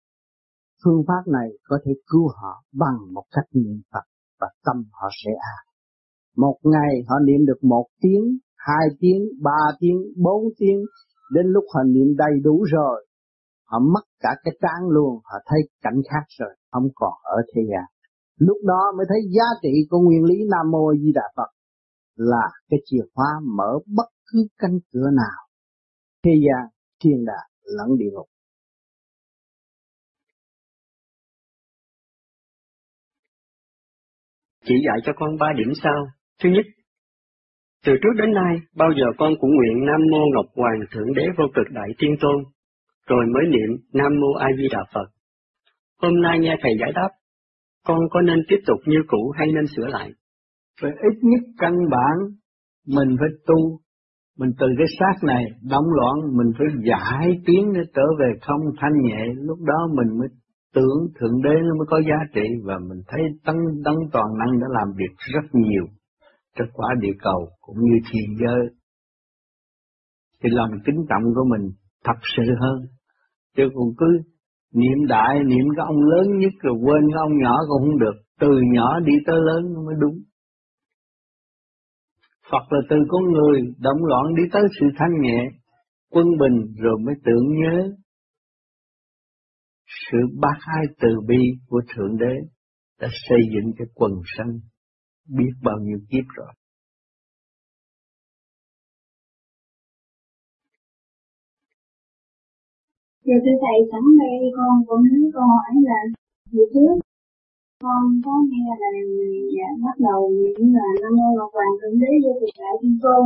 phương 0.85 1.03
pháp 1.09 1.33
này 1.33 1.49
có 1.69 1.79
thể 1.85 1.93
cứu 2.07 2.29
họ 2.29 2.65
bằng 2.73 2.99
một 3.13 3.25
cách 3.31 3.49
niệm 3.53 3.81
Phật 3.93 4.05
và 4.41 4.49
tâm 4.65 4.85
họ 4.93 5.09
sẽ 5.25 5.31
an. 5.31 5.65
Một 6.37 6.59
ngày 6.63 6.93
họ 7.09 7.17
niệm 7.27 7.47
được 7.47 7.61
một 7.63 7.87
tiếng, 8.01 8.39
hai 8.57 8.87
tiếng, 9.01 9.23
ba 9.43 9.61
tiếng, 9.81 9.99
bốn 10.17 10.43
tiếng, 10.59 10.81
đến 11.35 11.47
lúc 11.47 11.65
họ 11.75 11.83
niệm 11.83 12.17
đầy 12.17 12.33
đủ 12.45 12.65
rồi, 12.73 13.07
họ 13.65 13.79
mất 13.79 14.05
cả 14.21 14.31
cái 14.45 14.55
trang 14.63 14.89
luôn, 14.89 15.21
họ 15.25 15.39
thấy 15.47 15.61
cảnh 15.83 16.01
khác 16.11 16.25
rồi, 16.39 16.55
không 16.71 16.89
còn 16.95 17.13
ở 17.23 17.37
thế 17.55 17.63
gian. 17.71 17.85
Lúc 18.39 18.57
đó 18.65 18.93
mới 18.97 19.07
thấy 19.09 19.19
giá 19.37 19.45
trị 19.63 19.75
của 19.91 19.99
nguyên 19.99 20.25
lý 20.25 20.37
Nam 20.51 20.71
Mô 20.71 20.93
Di 20.95 21.13
Đà 21.15 21.27
Phật 21.37 21.51
là 22.17 22.49
cái 22.71 22.81
chìa 22.85 23.05
khóa 23.15 23.27
mở 23.57 23.79
bất 23.97 24.09
cứ 24.27 24.47
cánh 24.59 24.79
cửa 24.93 25.11
nào 25.13 25.41
thế 26.25 26.31
gian, 26.45 26.69
thiên 27.05 27.25
đà 27.25 27.41
lẫn 27.63 27.99
địa 27.99 28.11
ngục. 28.13 28.29
Chỉ 34.65 34.75
dạy 34.87 34.99
cho 35.05 35.13
con 35.17 35.37
ba 35.41 35.47
điểm 35.57 35.73
sau. 35.83 36.07
Thứ 36.43 36.51
nhất, 36.51 36.67
từ 37.87 37.93
trước 38.03 38.15
đến 38.19 38.33
nay, 38.33 38.57
bao 38.77 38.91
giờ 38.99 39.07
con 39.19 39.33
cũng 39.41 39.51
nguyện 39.55 39.87
Nam 39.87 40.01
Mô 40.11 40.19
Ngọc 40.35 40.47
Hoàng 40.57 40.81
Thượng 40.91 41.15
Đế 41.15 41.27
Vô 41.39 41.45
Cực 41.55 41.67
Đại 41.71 41.89
Thiên 41.99 42.15
Tôn, 42.21 42.45
rồi 43.07 43.25
mới 43.35 43.45
niệm 43.51 43.71
Nam 43.93 44.13
Mô 44.21 44.33
A 44.39 44.49
Di 44.59 44.69
Đà 44.71 44.85
Phật. 44.95 45.07
Hôm 46.03 46.21
nay 46.23 46.39
nghe 46.39 46.57
Thầy 46.63 46.73
giải 46.81 46.93
đáp, 46.95 47.09
con 47.87 47.99
có 48.11 48.21
nên 48.21 48.39
tiếp 48.49 48.59
tục 48.67 48.79
như 48.87 48.99
cũ 49.07 49.33
hay 49.39 49.47
nên 49.55 49.67
sửa 49.77 49.87
lại? 49.87 50.11
Phải 50.81 50.91
ít 50.91 51.19
nhất 51.23 51.41
căn 51.59 51.73
bản, 51.91 52.17
mình 52.87 53.17
phải 53.21 53.29
tu, 53.47 53.81
mình 54.39 54.51
từ 54.59 54.67
cái 54.79 54.87
xác 54.99 55.27
này 55.27 55.45
động 55.71 55.87
loạn, 55.97 56.37
mình 56.37 56.53
phải 56.59 56.67
giải 56.85 57.31
tiến 57.47 57.73
để 57.75 57.81
trở 57.95 58.03
về 58.21 58.27
không 58.41 58.61
thanh 58.81 59.03
nhẹ, 59.03 59.27
lúc 59.37 59.59
đó 59.61 59.89
mình 59.97 60.19
mới 60.19 60.29
tưởng 60.75 60.99
Thượng 61.21 61.43
Đế 61.43 61.55
nó 61.67 61.75
mới 61.79 61.87
có 61.87 62.01
giá 62.09 62.19
trị 62.35 62.47
và 62.65 62.79
mình 62.89 63.03
thấy 63.09 63.21
tấn 63.45 63.57
Tấn 63.85 63.95
toàn 64.13 64.27
năng 64.39 64.61
đã 64.61 64.67
làm 64.71 64.89
việc 64.97 65.15
rất 65.35 65.49
nhiều 65.53 65.85
cho 66.57 66.65
quả 66.73 66.89
địa 67.01 67.17
cầu 67.23 67.49
cũng 67.61 67.77
như 67.81 67.97
thiên 68.11 68.37
giới. 68.41 68.63
Thì 70.43 70.51
lòng 70.53 70.71
kính 70.87 71.01
trọng 71.09 71.23
của 71.35 71.45
mình 71.51 71.71
thật 72.05 72.19
sự 72.37 72.43
hơn. 72.61 72.79
Chứ 73.57 73.63
còn 73.75 73.89
cứ 73.99 74.07
niệm 74.75 75.07
đại, 75.09 75.45
niệm 75.45 75.67
cái 75.77 75.87
ông 75.87 76.01
lớn 76.03 76.39
nhất 76.39 76.53
rồi 76.63 76.75
quên 76.85 77.03
cái 77.13 77.19
ông 77.19 77.39
nhỏ 77.43 77.57
cũng 77.69 77.91
không 77.91 77.99
được. 77.99 78.17
Từ 78.41 78.49
nhỏ 78.73 79.01
đi 79.01 79.13
tới 79.27 79.37
lớn 79.47 79.63
mới 79.87 79.95
đúng. 80.01 80.19
Phật 82.51 82.65
là 82.73 82.81
từ 82.91 82.97
con 83.09 83.23
người 83.33 83.61
động 83.79 84.05
loạn 84.05 84.25
đi 84.37 84.43
tới 84.53 84.63
sự 84.81 84.87
thanh 84.99 85.21
nhẹ, 85.21 85.49
quân 86.11 86.27
bình 86.41 86.75
rồi 86.83 86.99
mới 87.07 87.15
tưởng 87.25 87.47
nhớ 87.61 87.93
sự 89.87 90.19
bác 90.41 90.59
ái 90.77 90.85
từ 91.01 91.09
bi 91.29 91.43
của 91.69 91.83
Thượng 91.95 92.19
Đế 92.19 92.35
đã 93.01 93.09
xây 93.29 93.39
dựng 93.53 93.73
cái 93.79 93.87
quần 93.95 94.13
sanh 94.37 94.53
biết 95.29 95.53
bao 95.63 95.79
nhiêu 95.83 95.99
kiếp 96.11 96.25
rồi. 96.37 96.53
Dạ 103.27 103.35
thưa 103.45 103.57
thầy 103.65 103.79
sẵn 103.91 104.05
đây 104.21 104.39
con 104.57 104.75
cũng 104.87 105.03
muốn 105.11 105.31
câu 105.35 105.43
hỏi 105.43 105.73
là 105.89 106.01
hồi 106.53 106.67
trước 106.75 106.95
con 107.85 108.03
có 108.25 108.35
nghe 108.51 108.67
là 108.83 108.91
dạ, 109.57 109.69
bắt 109.85 109.97
đầu 110.07 110.21
những 110.39 110.75
là 110.77 110.89
năm 111.03 111.13
mô 111.19 111.29
ngọc 111.37 111.51
hoàng 111.57 111.75
thượng 111.81 111.97
đế 112.03 112.13
vô 112.25 112.33
cực 112.41 112.55
đại 112.63 112.75
thiên 112.81 112.95
tôn 113.03 113.23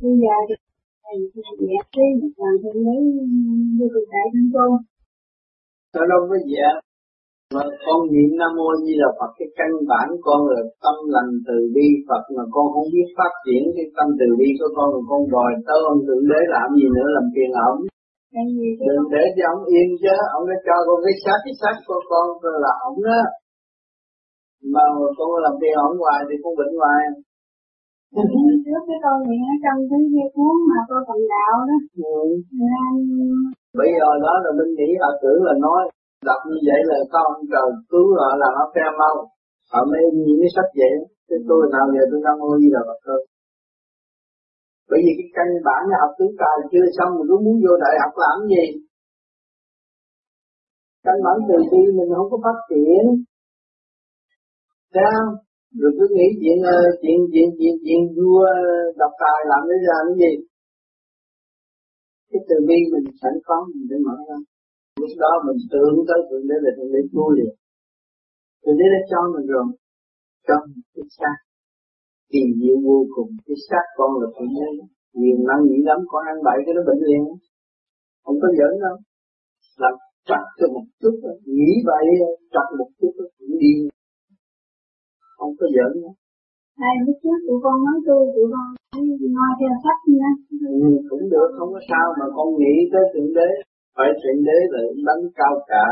bây 0.00 0.14
giờ 0.22 0.34
thì 0.48 0.54
thầy 1.04 1.16
giải 1.68 1.82
cái 1.94 2.08
ngọc 2.18 2.34
hoàng 2.40 2.58
thượng 2.62 2.80
đế 2.86 2.96
vô 3.78 3.86
cực 3.94 4.06
đại 4.14 4.26
thiên 4.32 4.46
tôn 4.54 4.72
nó 5.96 6.02
đâu 6.12 6.20
có 6.30 6.36
dẹp 6.52 6.74
mà 7.54 7.62
con 7.86 8.00
niệm 8.12 8.30
nam 8.40 8.52
mô 8.58 8.68
di 8.82 8.92
là 9.02 9.08
phật 9.18 9.30
cái 9.38 9.48
căn 9.58 9.70
bản 9.90 10.08
con 10.26 10.40
là 10.52 10.62
tâm 10.84 10.96
lành 11.14 11.32
từ 11.48 11.56
bi 11.74 11.86
phật 12.08 12.22
mà 12.36 12.44
con 12.54 12.66
không 12.74 12.88
biết 12.94 13.08
phát 13.18 13.32
triển 13.44 13.62
cái 13.76 13.86
tâm 13.96 14.08
từ 14.20 14.26
bi 14.38 14.48
của 14.58 14.70
con 14.76 14.86
rồi 14.94 15.04
con 15.10 15.22
đòi 15.34 15.50
tới 15.66 15.78
ông 15.92 16.00
thượng 16.06 16.24
đế 16.30 16.40
làm 16.54 16.68
gì 16.78 16.86
nữa 16.96 17.08
làm 17.16 17.26
phiền 17.34 17.50
ổng. 17.68 17.80
Đừng 18.88 19.06
để 19.14 19.24
cho 19.36 19.44
ông 19.54 19.62
yên 19.72 19.88
chứ 20.02 20.14
ông 20.36 20.44
đã 20.50 20.56
cho 20.66 20.76
con 20.86 20.98
cái 21.04 21.14
xác 21.22 21.38
cái 21.44 21.54
xác 21.60 21.76
của 21.86 22.00
con 22.10 22.26
là 22.64 22.72
ổng 22.88 22.98
đó. 23.08 23.20
Mà 24.72 24.84
con 25.18 25.28
làm 25.44 25.54
phiền 25.60 25.74
ổng 25.86 25.96
hoài 26.02 26.20
thì 26.28 26.34
con 26.42 26.52
bệnh 26.58 26.74
hoài. 26.80 27.02
Trước 28.64 28.82
cái 28.88 28.98
câu 29.04 29.16
này 29.26 29.38
ở 29.52 29.54
trong 29.64 29.78
cái 29.90 30.00
dây 30.12 30.28
cuốn 30.34 30.56
mà 30.70 30.78
tôi 30.88 31.00
cầm 31.08 31.20
đạo 31.32 31.56
đó. 31.68 31.78
Ừ. 32.14 32.18
nên 32.60 32.94
bây 33.80 33.88
giờ 33.96 34.08
đó 34.26 34.34
là 34.44 34.50
bên 34.58 34.68
nghĩ 34.76 34.88
họ 35.02 35.10
tưởng 35.22 35.40
là 35.46 35.54
nói, 35.66 35.82
đọc 36.28 36.40
như 36.48 36.58
vậy 36.68 36.80
là 36.90 36.98
con 37.14 37.28
trời 37.52 37.68
cứu 37.90 38.06
họ 38.20 38.30
là 38.42 38.48
nó 38.56 38.64
phe 38.74 38.86
mau 39.00 39.14
họ 39.72 39.80
mới 39.90 40.02
nhìn 40.24 40.36
cái 40.42 40.50
sách 40.56 40.70
vậy, 40.80 40.92
chứ 41.28 41.36
tôi 41.48 41.62
nào 41.74 41.84
giờ 41.94 42.02
tôi 42.10 42.20
đang 42.26 42.36
ngồi 42.38 42.56
gì 42.62 42.68
là 42.76 42.82
Phật 42.88 43.00
thôi. 43.06 43.20
Bởi 44.90 45.00
vì 45.04 45.12
cái 45.18 45.28
căn 45.36 45.48
bản 45.66 45.80
là 45.90 45.96
học 46.02 46.12
tướng 46.18 46.34
tài 46.40 46.56
chưa 46.70 46.86
xong 46.96 47.10
mình 47.16 47.26
cứ 47.28 47.36
muốn 47.44 47.56
vô 47.64 47.72
đại 47.84 47.94
học 48.02 48.12
làm 48.24 48.36
gì? 48.52 48.64
Căn 51.06 51.16
bản 51.24 51.36
từ 51.48 51.56
bi 51.70 51.82
mình 51.98 52.10
không 52.16 52.30
có 52.32 52.38
phát 52.44 52.58
triển. 52.70 53.04
Sao? 54.94 55.20
Rồi 55.80 55.92
cứ 55.98 56.04
nghĩ 56.14 56.26
chuyện 56.40 56.58
ờ, 56.76 56.78
chuyện 57.02 57.18
chuyện 57.32 57.48
chuyện 57.58 57.74
chuyện 57.84 58.00
vua 58.16 58.46
đọc 59.00 59.12
tài 59.22 59.38
làm 59.50 59.62
cái 59.68 59.78
ra 59.86 59.98
cái 60.06 60.16
gì? 60.22 60.32
Cái 62.30 62.40
từ 62.48 62.56
bi 62.68 62.78
mình 62.92 63.06
sẵn 63.20 63.34
có, 63.48 63.56
mình 63.70 63.86
để 63.90 63.96
mở 64.06 64.16
ra. 64.28 64.38
Lúc 65.00 65.12
đó 65.22 65.32
mình 65.46 65.60
tưởng 65.72 65.94
tới 66.08 66.20
thượng 66.28 66.44
đế 66.48 66.56
là 66.64 66.70
thượng 66.76 66.92
đế 66.94 67.00
vô 67.14 67.26
liền. 67.36 67.52
Thượng 68.62 68.78
đế 68.80 68.86
đã 68.94 69.00
cho 69.10 69.20
mình 69.34 69.46
rồi. 69.52 69.66
Cho 70.46 70.56
mình 70.66 70.82
cái 70.94 71.06
xác, 71.18 71.36
kỳ 72.32 72.42
diệu 72.58 72.76
vô 72.86 72.98
cùng. 73.14 73.30
Cái 73.46 73.58
xác 73.68 73.84
con 73.98 74.10
là 74.20 74.26
thượng 74.34 74.52
đế. 74.56 74.68
Nhiều 75.20 75.36
năng 75.48 75.62
nghĩ 75.66 75.78
lắm 75.88 75.98
con 76.10 76.22
ăn 76.32 76.38
bậy 76.46 76.58
cái 76.64 76.74
nó 76.76 76.82
bệnh 76.88 77.02
liền. 77.08 77.22
Không 78.24 78.38
có 78.42 78.48
giỡn 78.58 78.72
đâu. 78.84 78.96
Làm 79.82 79.94
chặt 80.28 80.44
cho 80.58 80.66
một 80.74 80.86
chút 81.00 81.14
nghĩ 81.56 81.70
bậy, 81.88 82.06
chặt 82.54 82.66
một 82.78 82.88
chút 82.98 83.12
cũng 83.38 83.58
đi 83.62 83.74
không 85.38 85.52
có 85.58 85.66
giỡn 85.76 86.02
nữa 86.02 86.14
Hai 86.80 86.94
lúc 87.06 87.16
trước 87.22 87.38
tụi 87.46 87.58
con 87.64 87.76
nói 87.86 87.98
tôi, 88.06 88.22
tụi 88.34 88.46
con 88.52 88.66
nói 89.38 89.50
theo 89.58 89.72
sách 89.84 90.00
nha. 90.18 90.30
Ừ, 90.86 90.90
cũng 91.10 91.24
được, 91.32 91.48
không 91.56 91.70
có 91.74 91.80
sao 91.90 92.06
mà 92.18 92.26
con 92.36 92.48
nghĩ 92.60 92.74
tới 92.92 93.04
thượng 93.12 93.30
đế, 93.38 93.50
phải 93.96 94.08
thượng 94.20 94.40
đế 94.48 94.58
là 94.72 94.80
đánh 95.06 95.24
cao 95.38 95.54
cả, 95.70 95.84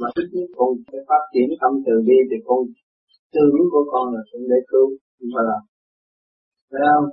mà 0.00 0.08
ít 0.20 0.26
nhất 0.34 0.48
con 0.58 0.70
phải 0.88 1.00
phát 1.08 1.22
triển 1.32 1.48
tâm 1.60 1.72
từ 1.86 1.94
bi 2.06 2.18
thì 2.28 2.36
con 2.48 2.60
tưởng 3.34 3.58
của 3.72 3.84
con 3.92 4.04
là 4.14 4.20
thượng 4.28 4.46
đế 4.50 4.58
cứu, 4.70 4.86
không 5.16 5.30
phải 5.34 5.44
là. 5.50 5.58
Thấy 6.70 6.82
không? 6.90 7.08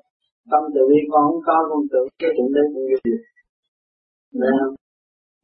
Tâm 0.51 0.63
từ 0.73 0.81
bi 0.89 0.99
con 1.11 1.23
không 1.27 1.43
có, 1.47 1.57
con 1.71 1.83
tưởng 1.91 2.07
cái 2.21 2.31
thượng 2.35 2.51
đế 2.55 2.63
cũng 2.73 2.85
như 2.89 2.97
vậy. 3.03 3.17
Thấy 4.39 4.51
không? 4.59 4.75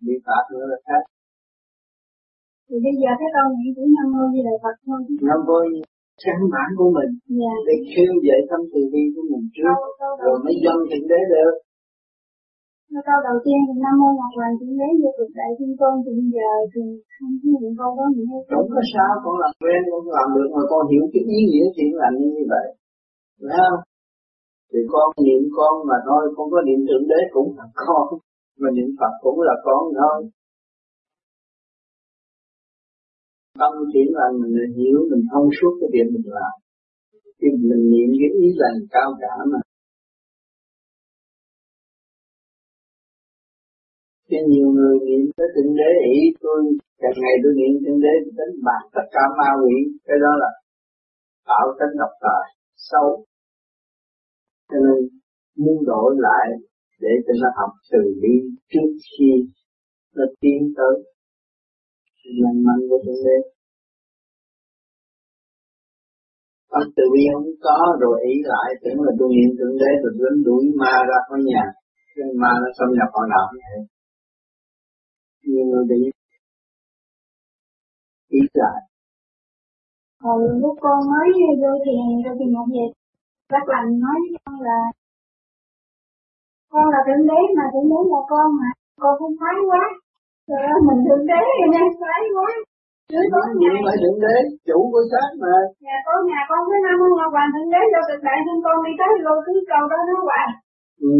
Bị 0.06 0.16
phạt 0.26 0.44
nữa 0.52 0.66
là 0.72 0.78
khác. 0.88 1.04
Thì 2.68 2.76
bây 2.86 2.94
giờ 3.02 3.10
cái 3.20 3.30
con 3.36 3.48
nghĩ 3.58 3.68
chỉ 3.76 3.84
năm 3.98 4.08
mô 4.14 4.24
như 4.34 4.42
là 4.48 4.54
Phật 4.64 4.76
thôi. 4.86 5.00
Năm 5.30 5.40
mô 5.48 5.60
căn 6.24 6.40
bản 6.54 6.70
của 6.78 6.90
mình. 6.98 7.12
Dạ. 7.40 7.54
để 7.68 7.76
khiêu 7.92 8.14
dậy 8.28 8.40
tâm 8.50 8.62
từ 8.72 8.82
bi 8.92 9.04
của 9.14 9.26
mình 9.32 9.46
trước. 9.56 9.76
Câu, 9.82 9.92
câu 10.02 10.14
rồi 10.24 10.36
mới 10.44 10.56
dâng 10.64 10.82
thượng 10.90 11.08
đế 11.12 11.22
được. 11.34 11.54
Câu 13.08 13.20
đầu 13.28 13.38
tiên 13.46 13.60
thì 13.68 13.74
nam 13.84 13.96
mô 14.02 14.10
ngọc 14.18 14.32
hoàng 14.38 14.56
thượng 14.60 14.76
đế 14.80 14.90
vô 15.00 15.10
cực 15.18 15.32
đại 15.40 15.52
thiên 15.58 15.72
tôn 15.80 15.94
bây 16.06 16.20
giờ 16.36 16.52
thì 16.72 16.84
không 17.14 17.34
có 17.42 17.48
những 17.62 17.76
câu 17.80 17.92
đó 17.98 18.06
nữa. 18.18 18.38
Không 18.54 18.68
có 18.74 18.82
sao 18.94 19.12
con 19.24 19.36
làm 19.44 19.54
quen 19.62 19.80
con 19.92 20.04
làm 20.18 20.28
được 20.36 20.50
mà 20.56 20.64
con 20.72 20.82
hiểu 20.92 21.04
cái 21.14 21.24
ý 21.38 21.40
nghĩa 21.50 21.68
chuyện 21.76 21.92
lành 22.02 22.16
như 22.36 22.44
vậy. 22.54 22.68
Phải 23.40 23.56
không? 23.60 23.80
Thì 24.72 24.80
con 24.94 25.08
niệm 25.26 25.42
con 25.58 25.74
mà 25.90 25.98
thôi 26.08 26.22
con 26.36 26.46
có 26.54 26.60
niệm 26.68 26.80
thượng 26.88 27.06
đế 27.12 27.22
cũng 27.36 27.50
là 27.58 27.66
con 27.82 28.06
mà 28.62 28.70
niệm 28.78 28.90
phật 29.00 29.14
cũng 29.24 29.40
là 29.48 29.56
con 29.68 29.82
thôi 30.00 30.18
tâm 33.60 33.72
chuyển 33.92 34.08
là 34.18 34.26
mình 34.42 34.54
hiểu, 34.78 34.98
mình 35.12 35.24
thông 35.32 35.48
suốt 35.58 35.74
cái 35.80 35.90
việc 35.94 36.08
mình 36.16 36.28
làm. 36.38 36.56
Khi 37.40 37.48
mình 37.70 37.84
niệm 37.92 38.10
cái 38.20 38.30
ý 38.42 38.48
lành 38.62 38.80
cao 38.96 39.10
cả 39.22 39.34
mà. 39.52 39.60
Chứ 44.30 44.38
nhiều 44.48 44.68
người 44.76 44.96
niệm 45.08 45.22
tới 45.38 45.48
thượng 45.54 45.76
đế, 45.80 45.92
ý 46.16 46.20
tôi, 46.44 46.60
càng 47.02 47.18
ngày 47.22 47.36
tôi 47.44 47.54
niệm 47.60 47.72
thượng 47.84 48.00
đế 48.06 48.14
đến 48.38 48.50
bạc 48.68 48.84
tất 48.96 49.06
cả 49.12 49.24
ma 49.38 49.50
quỷ. 49.64 49.76
Cái 50.08 50.18
đó 50.24 50.32
là 50.42 50.50
tạo 51.48 51.66
tánh 51.80 51.94
độc 52.02 52.14
tài, 52.26 52.46
xấu. 52.76 53.26
Cho 54.70 54.78
nên 54.86 55.00
muốn 55.64 55.78
đổi 55.86 56.16
lại 56.18 56.48
để 57.02 57.10
cho 57.26 57.34
nó 57.42 57.50
học 57.60 57.72
từ 57.92 58.00
bi 58.22 58.36
trước 58.72 58.90
khi 59.12 59.32
nó 60.16 60.24
tiến 60.42 60.74
tới 60.78 60.94
lành 62.44 62.60
mạnh 62.68 62.82
của 62.90 63.00
thượng 63.06 63.22
đế. 63.28 63.38
Tâm 66.72 66.84
tự 66.98 67.06
nhiên 67.14 67.32
không 67.34 67.52
có, 67.66 67.78
rồi 68.02 68.16
ý 68.34 68.34
lại 68.52 68.70
tưởng 68.82 69.00
là 69.06 69.12
tôi 69.20 69.30
niệm 69.36 69.50
thượng 69.58 69.76
đế 69.82 69.92
rồi 70.02 70.12
đánh 70.20 70.40
đuổi 70.48 70.64
ma 70.82 70.94
ra 71.10 71.18
khỏi 71.28 71.40
nhà. 71.50 71.64
Nhưng 72.16 72.32
ma 72.42 72.52
nó 72.62 72.70
xâm 72.78 72.90
nhập 72.98 73.10
vào 73.16 73.26
đạo 73.34 73.48
như 73.54 73.62
vậy 73.72 73.84
nhiều 75.48 75.66
người 75.70 75.86
bị 75.90 76.00
ý 78.30 78.40
lại. 78.54 78.80
Hồi 80.24 80.40
lúc 80.62 80.76
con 80.82 81.00
mới 81.12 81.28
vô 81.62 81.72
thiền 81.86 82.08
rồi 82.24 82.36
thì 82.40 82.46
một 82.56 82.68
về 82.74 82.86
bác 83.52 83.64
lành 83.74 84.00
nói 84.04 84.18
với 84.24 84.38
con 84.46 84.58
là 84.68 84.80
con 86.72 86.86
là 86.94 87.00
thượng 87.08 87.28
đế 87.30 87.42
mà, 87.58 87.64
thượng 87.74 87.90
đế 87.92 88.00
là 88.14 88.22
con 88.32 88.48
mà, 88.60 88.70
con 89.02 89.14
không 89.20 89.36
thái 89.40 89.56
quá 89.70 89.84
rồi 90.52 90.78
mình 90.88 91.02
thượng 91.06 91.26
đế 91.32 91.42
nên 91.74 91.88
thái 92.02 92.22
quá 92.38 92.52
Dưới 93.12 93.26
có 93.34 93.42
nhà 93.62 93.74
phải 93.86 93.98
thượng 94.02 94.20
đế, 94.24 94.36
chủ 94.68 94.80
của 94.92 95.04
xác 95.12 95.30
mà. 95.42 95.56
Nhà 95.86 95.98
có 96.06 96.14
nhà 96.30 96.42
con 96.50 96.62
với 96.70 96.80
Nam 96.86 96.96
Mô 97.02 97.08
Ngọc 97.18 97.32
Hoàng 97.36 97.52
Thượng 97.54 97.70
Đế 97.74 97.82
cho 97.92 98.02
cực 98.08 98.22
đại 98.28 98.40
thân 98.46 98.58
con 98.66 98.78
đi 98.86 98.92
tới 99.00 99.12
lô 99.26 99.36
cứ 99.46 99.54
cầu 99.72 99.84
đó 99.92 100.00
nó 100.10 100.16
hoài. 100.28 100.48
Ừ. 101.10 101.14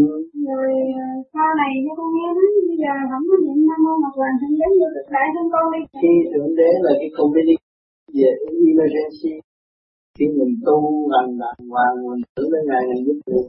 Rồi 0.46 0.70
ờ, 1.02 1.06
sau 1.32 1.48
này 1.60 1.72
cho 1.84 1.92
con 1.98 2.08
nghe 2.14 2.28
nói 2.36 2.48
bây 2.68 2.76
giờ 2.82 2.92
không 3.10 3.24
có 3.28 3.36
niệm 3.44 3.58
Nam 3.68 3.80
Mô 3.84 3.92
Ngọc 4.02 4.14
Hoàng 4.20 4.36
Thượng 4.40 4.56
Đế 4.60 4.68
cho 4.80 4.88
cực 4.94 5.08
đại 5.16 5.26
thân 5.34 5.46
con 5.54 5.64
đi. 5.74 5.80
Khi 6.02 6.12
Thượng 6.32 6.52
Đế 6.58 6.70
là 6.84 6.92
cái 7.00 7.10
community 7.18 7.56
về 8.16 8.30
emergency 8.68 9.34
khi 10.18 10.26
mình 10.38 10.54
tu 10.66 10.76
hành 11.12 11.30
đàng 11.42 11.62
hoàng 11.72 11.94
mình 12.06 12.22
tưởng 12.34 12.50
đến 12.52 12.62
ngày 12.68 12.82
ngày 12.88 13.00
giúp 13.06 13.18
mình 13.26 13.46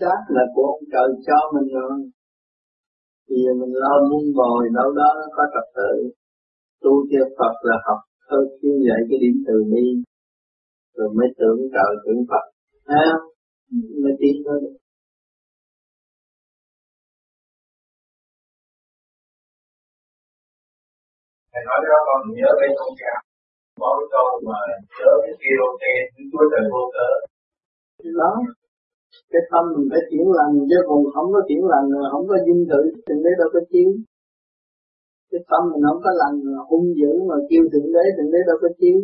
chắc 0.00 0.20
là 0.36 0.44
của 0.54 0.64
ông 0.74 0.84
trời 0.92 1.08
cho 1.26 1.38
mình 1.54 1.68
rồi. 1.76 1.92
Thì 3.26 3.36
mình 3.60 3.72
lo 3.82 3.94
muôn 4.10 4.24
bồi 4.38 4.62
đâu 4.78 4.88
đó 4.98 5.08
nó 5.20 5.26
có 5.36 5.44
trật 5.54 5.66
tự. 5.76 5.92
Tu 6.82 6.92
theo 7.10 7.24
Phật 7.38 7.54
là 7.68 7.76
học 7.86 8.00
thôi 8.28 8.42
chuyên 8.62 8.76
dạy 8.88 9.00
cái 9.08 9.18
điểm 9.22 9.36
từ 9.46 9.56
bi. 9.72 9.86
Rồi 10.96 11.08
mới 11.16 11.28
tưởng 11.38 11.60
trời 11.74 11.92
tưởng 12.04 12.22
Phật. 12.30 12.44
Ha 12.90 13.06
mới 14.02 14.12
tiến 14.20 14.36
tới 14.46 14.58
thầy 21.52 21.62
nói 21.68 21.78
đó 21.90 21.98
con 22.06 22.20
nhớ 22.36 22.50
cái 22.60 22.70
câu 22.78 22.90
có 23.80 23.88
cái 23.98 24.08
câu 24.14 24.26
mà 24.48 24.60
nhớ 24.98 25.12
cái 25.22 25.34
kêu 25.42 25.64
tên 25.80 26.02
chúa 26.30 26.44
trời 26.52 26.64
vô 26.72 26.82
cớ. 26.94 27.08
Đó 28.20 28.32
cái 29.32 29.42
tâm 29.52 29.64
mình 29.74 29.86
phải 29.90 30.02
chuyển 30.10 30.26
lành 30.38 30.54
chứ 30.70 30.78
còn 30.88 30.98
không 31.14 31.28
có 31.34 31.40
chuyển 31.48 31.62
lành 31.72 31.86
không 32.12 32.24
có 32.30 32.36
dinh 32.46 32.62
thự 32.70 32.82
thượng 33.06 33.22
đế 33.24 33.32
đâu 33.40 33.48
có 33.54 33.60
chiếu. 33.72 33.90
Cái 35.30 35.40
tâm 35.50 35.62
mình 35.70 35.82
không 35.88 36.00
có 36.04 36.10
lành 36.20 36.36
hung 36.68 36.88
dữ 36.98 37.12
mà 37.28 37.36
kêu 37.48 37.62
thượng 37.72 37.88
đế 37.94 38.04
thượng 38.16 38.30
đế 38.32 38.40
đâu 38.48 38.58
có 38.62 38.68
chiếu. 38.80 38.98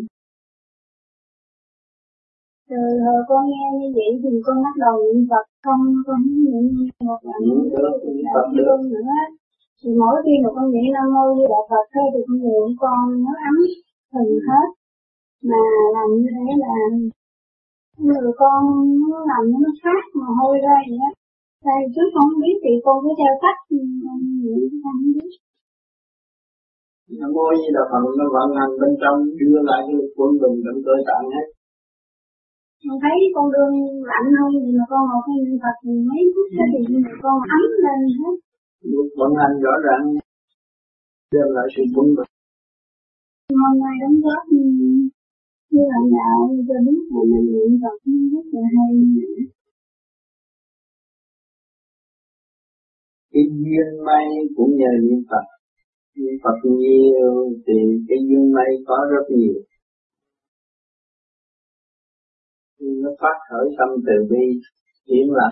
Rồi 2.71 2.91
hồi 3.05 3.21
con 3.29 3.43
nghe 3.51 3.67
như 3.79 3.89
vậy 3.97 4.11
thì 4.23 4.31
con 4.47 4.57
bắt 4.65 4.75
đầu 4.85 4.95
niệm 5.05 5.27
Phật 5.31 5.47
không 5.65 5.83
con 6.07 6.21
niệm 6.45 6.65
một 7.09 7.21
lần 7.29 7.41
nữa 7.49 7.91
Phật 8.35 8.49
được. 8.59 8.79
nữa. 8.95 9.13
Thì 9.81 9.91
mỗi 10.01 10.17
khi 10.25 10.35
mà 10.43 10.51
con 10.57 10.67
niệm 10.73 10.89
nam 10.95 11.09
mô 11.15 11.25
như 11.37 11.45
đại 11.53 11.65
Phật 11.71 11.85
thôi 11.95 12.07
thì 12.13 12.21
con 12.27 12.39
niệm 12.45 12.67
con 12.83 12.99
nó 13.25 13.33
ấm 13.49 13.57
thần 14.13 14.29
hết. 14.49 14.69
Mà 15.49 15.61
làm 15.95 16.09
như 16.17 16.29
thế 16.37 16.49
là 16.65 16.75
người 18.05 18.29
con 18.41 18.61
nó 19.11 19.19
làm 19.31 19.43
nó 19.63 19.71
phát 19.83 20.05
mà 20.19 20.27
hôi 20.39 20.57
ra 20.67 20.77
vậy 20.89 20.99
á. 21.09 21.11
Tại 21.67 21.81
trước 21.95 22.09
không 22.15 22.33
biết 22.43 22.57
thì 22.63 22.73
con 22.85 22.97
cứ 23.03 23.11
theo 23.21 23.35
cách 23.45 23.61
niệm 24.43 24.61
không 24.83 25.01
biết. 25.15 25.31
Nam 27.19 27.31
mô 27.37 27.47
Di 27.61 27.69
Đà 27.77 27.83
Phật 27.91 28.05
nó 28.19 28.25
vận 28.35 28.49
hành 28.59 28.73
bên 28.81 28.93
trong 29.03 29.19
đưa 29.41 29.59
lại 29.71 29.81
cái 29.87 29.97
quân 30.17 30.31
bình 30.43 30.57
trong 30.65 30.79
cơ 30.87 30.95
tạng 31.09 31.27
hết. 31.35 31.47
Con 32.83 32.97
thấy 33.03 33.17
con 33.35 33.47
đường 33.55 33.75
lạnh 34.11 34.29
hơn 34.39 34.51
thì 34.63 34.71
mà 34.79 34.85
con 34.91 35.03
ngồi 35.09 35.23
cái 35.27 35.39
Phật 35.63 35.77
mấy 36.09 36.23
phút 36.33 36.49
thì 36.73 36.81
con 37.25 37.39
ấm 37.59 37.65
lên 37.85 38.01
hết. 38.19 38.35
Vận 39.19 39.33
hành 39.41 39.55
rõ 39.65 39.75
ràng 39.87 40.03
đem 41.35 41.49
lại 41.57 41.67
sự 41.75 41.83
quân 41.95 42.09
bình. 42.17 42.31
Hôm 43.63 43.75
nay 43.83 43.95
góp 44.01 44.16
như 45.77 45.85
là 45.93 46.01
đạo 46.17 46.41
cho 46.69 46.77
biết 46.87 47.03
là 47.13 47.21
mình 47.31 47.47
niệm 47.53 47.73
Phật 47.83 47.97
rất 48.33 48.47
là 48.53 48.63
hay 48.75 48.93
cái 53.37 53.45
duyên 53.51 54.05
may 54.07 54.27
cũng 54.57 54.71
nhờ 54.77 54.93
niệm 55.03 55.21
Phật. 55.31 55.47
Niệm 56.17 56.37
Phật 56.45 56.59
nhiều 56.65 57.53
thì 57.67 57.79
cái 58.09 58.19
duyên 58.29 58.53
may 58.57 58.71
có 58.87 58.97
rất 59.13 59.37
nhiều. 59.37 59.55
Nó 62.81 63.11
phát 63.21 63.37
khởi 63.51 63.67
tâm 63.79 63.89
từ 64.07 64.17
bi 64.31 64.45
hiến 65.09 65.27
là 65.29 65.51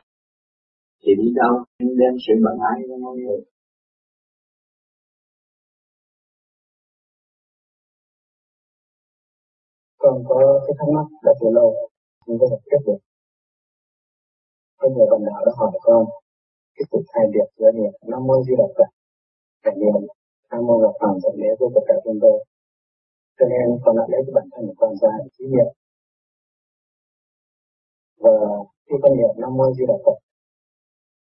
thì 1.03 1.13
đi 1.19 1.29
đâu 1.35 1.65
đem 1.81 2.15
sự 2.27 2.33
bằng 2.45 2.59
ái 2.71 2.81
cho 2.89 2.97
mọi 2.97 3.17
người. 3.17 3.41
Con 10.05 10.17
có 10.29 10.39
cái 10.65 10.75
thắc 10.79 10.89
mắc 10.97 11.07
đã 11.25 11.33
từ 11.41 11.47
lâu 11.59 11.69
nhưng 12.27 12.39
có 12.41 12.47
thể 12.51 12.59
kết 12.71 12.81
được. 12.87 13.01
Có 14.79 14.87
người 14.93 15.07
bạn 15.11 15.21
đạo 15.29 15.41
đã 15.47 15.53
hỏi 15.59 15.73
con 15.87 16.03
cái 16.75 16.85
sự 16.91 16.99
thay 17.11 17.25
biệt 17.33 17.49
giữa 17.59 17.71
niệm 17.79 17.93
nam 18.11 18.23
mô 18.27 18.37
di 18.47 18.55
đà 18.61 18.67
phật 18.77 18.91
và 19.65 19.73
niệm 19.81 20.01
nam 20.51 20.61
mô 20.67 20.75
ngọc 20.79 20.95
hoàng 21.01 21.21
dẫn 21.23 21.35
đế 21.41 21.51
vô 21.59 21.67
cực 21.75 21.85
đại 21.89 21.99
chúng 22.05 22.19
tôi. 22.25 22.37
Cho 23.37 23.45
nên 23.53 23.67
con 23.85 23.97
đã 23.99 24.05
lấy 24.13 24.21
cái 24.27 24.33
bản 24.39 24.47
thân 24.53 24.63
của 24.67 24.77
con 24.81 24.93
ra 25.01 25.11
để 25.23 25.29
thí 25.35 25.45
nghiệm. 25.53 25.71
Và 28.23 28.35
khi 28.87 28.97
con 29.03 29.13
niệm 29.19 29.33
nam 29.43 29.53
mô 29.59 29.67
di 29.77 29.85
đà 29.91 29.97
phật 30.05 30.19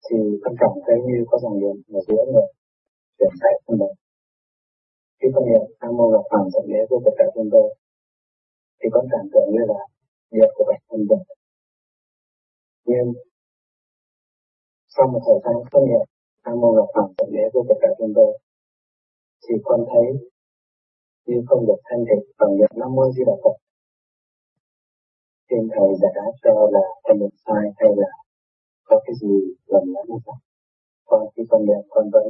thì 0.06 0.18
con 0.44 0.54
cảm 0.62 0.74
thấy 0.86 0.98
như 1.08 1.18
có 1.30 1.36
dòng 1.44 1.60
điện 1.62 1.76
ở 1.98 2.00
giữa 2.08 2.24
người 2.34 2.48
chuyển 3.18 3.34
chạy 3.42 3.54
trong 3.64 3.78
mình. 3.82 3.96
Khi 5.20 5.28
con 5.36 5.44
niệm 5.50 5.64
Nam 5.82 5.92
Mô 5.98 6.06
Ngọc 6.12 6.26
Hoàng 6.30 6.50
dẫn 6.54 6.66
Đế 6.72 6.80
vô 6.90 6.98
cực 7.06 7.14
đại 7.18 7.28
chúng 7.36 7.50
tôi, 7.52 7.68
thì 8.84 8.90
con 8.94 9.06
cảm 9.12 9.26
tưởng 9.34 9.50
như 9.54 9.64
là 9.72 9.82
việc 10.32 10.50
của 10.56 10.66
bản 10.70 10.82
thân 10.90 11.00
mình. 11.10 11.24
Nhưng 12.86 13.08
sau 14.96 15.08
một 15.08 15.22
thời 15.26 15.40
gian 15.44 15.56
không 15.72 15.86
niệm 15.90 16.06
tham 16.44 16.56
Mô 16.62 16.70
Ngọc 16.74 16.90
Hoàng 16.94 17.14
tận 17.18 17.30
Đế 17.34 17.44
vô 17.54 17.66
tất 17.70 17.76
cả 17.82 17.88
chúng 17.98 18.14
tôi, 18.16 18.32
thì 19.44 19.54
con 19.64 19.80
thấy 19.90 20.08
như 21.26 21.38
không 21.48 21.66
được 21.68 21.80
thanh 21.88 22.04
tịnh 22.10 22.26
bằng 22.40 22.54
việc 22.60 22.72
năm 22.82 22.96
mươi 22.96 23.10
Di 23.16 23.24
Đà 23.28 23.36
Phật. 23.44 23.56
Xin 25.50 25.62
thầy 25.74 25.88
giải 26.02 26.12
đáp 26.16 26.32
cho 26.44 26.70
là 26.76 26.86
con 27.04 27.20
được 27.20 27.34
sai 27.46 27.64
hay 27.78 27.90
là 27.98 28.12
có 28.84 28.96
cái 29.06 29.16
gì 29.22 29.34
lầm 29.66 29.84
lẫn 29.94 30.06
hay 30.10 30.20
không 30.26 30.42
con 31.12 31.22
khi 31.36 31.44
con 31.50 31.66
đẹp 31.66 31.84
con 31.90 32.10
vẫn 32.14 32.28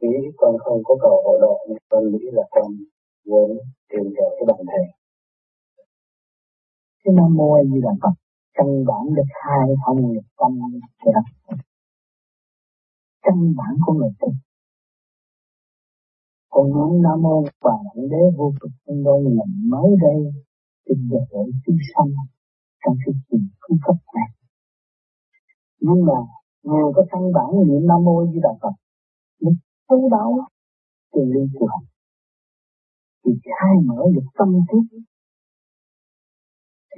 nghĩ 0.00 0.16
con 0.36 0.56
không 0.58 0.80
có 0.84 0.96
cầu 1.02 1.22
hộ 1.24 1.38
độ 1.40 1.58
nhưng 1.68 1.78
con 1.88 2.02
nghĩ 2.12 2.24
là 2.32 2.42
con 2.50 2.66
muốn 3.26 3.58
tìm 3.90 4.02
hiểu 4.02 4.30
cái 4.36 4.44
bản 4.46 4.60
thể 4.70 4.82
cái 7.08 7.14
nam 7.16 7.34
mô 7.36 7.52
a 7.60 7.62
di 7.70 7.80
đà 7.86 7.92
phật. 8.02 8.14
Căn 8.54 8.66
bản 8.88 9.14
được 9.16 9.30
hai 9.44 9.68
thông 9.86 10.12
nghiệp 10.12 10.26
tâm 10.38 10.52
của 11.02 11.12
đó 11.12 11.22
căn 13.22 13.36
bản 13.56 13.72
của 13.86 13.92
người 13.92 14.10
tu. 14.20 14.28
Còn 16.50 16.70
nói 16.70 16.90
nam 17.02 17.22
mô 17.22 17.44
và 17.60 17.72
đế 18.10 18.22
vô 18.36 18.52
cực 18.60 18.70
trong 18.86 19.04
đôi 19.04 19.24
là 19.24 19.44
mới 19.72 19.90
đây 20.00 20.18
tìm 20.84 21.08
độ 21.10 21.20
để 21.32 21.52
chúng 21.66 21.76
sanh 21.94 22.10
trong 22.84 22.96
cái 23.06 23.14
trình 23.30 23.48
cung 23.60 23.78
cấp 23.86 23.96
này. 24.14 24.28
Nhưng 25.80 26.06
mà 26.06 26.18
người 26.62 26.92
có 26.96 27.04
căn 27.10 27.22
bản 27.32 27.50
niệm 27.68 27.86
nam 27.88 28.04
mô 28.04 28.26
di 28.26 28.40
đà 28.42 28.50
phật 28.62 28.74
nhưng 29.40 29.54
thấu 29.88 30.08
đáo 30.10 30.38
từ 31.12 31.20
ly 31.24 31.40
của 31.54 31.68
thì 33.24 33.32
khai 33.44 33.74
mở 33.84 34.02
được 34.14 34.28
tâm 34.38 34.48
thức 34.72 34.98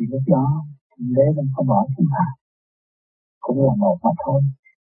thì 0.00 0.06
lúc 0.12 0.22
đó 0.26 0.44
thượng 0.90 1.14
đế 1.16 1.26
không 1.54 1.66
bỏ 1.66 1.86
chúng 1.96 2.06
ta 2.14 2.24
cũng 3.40 3.58
là 3.66 3.74
một 3.84 3.96
mà 4.04 4.10
thôi. 4.24 4.40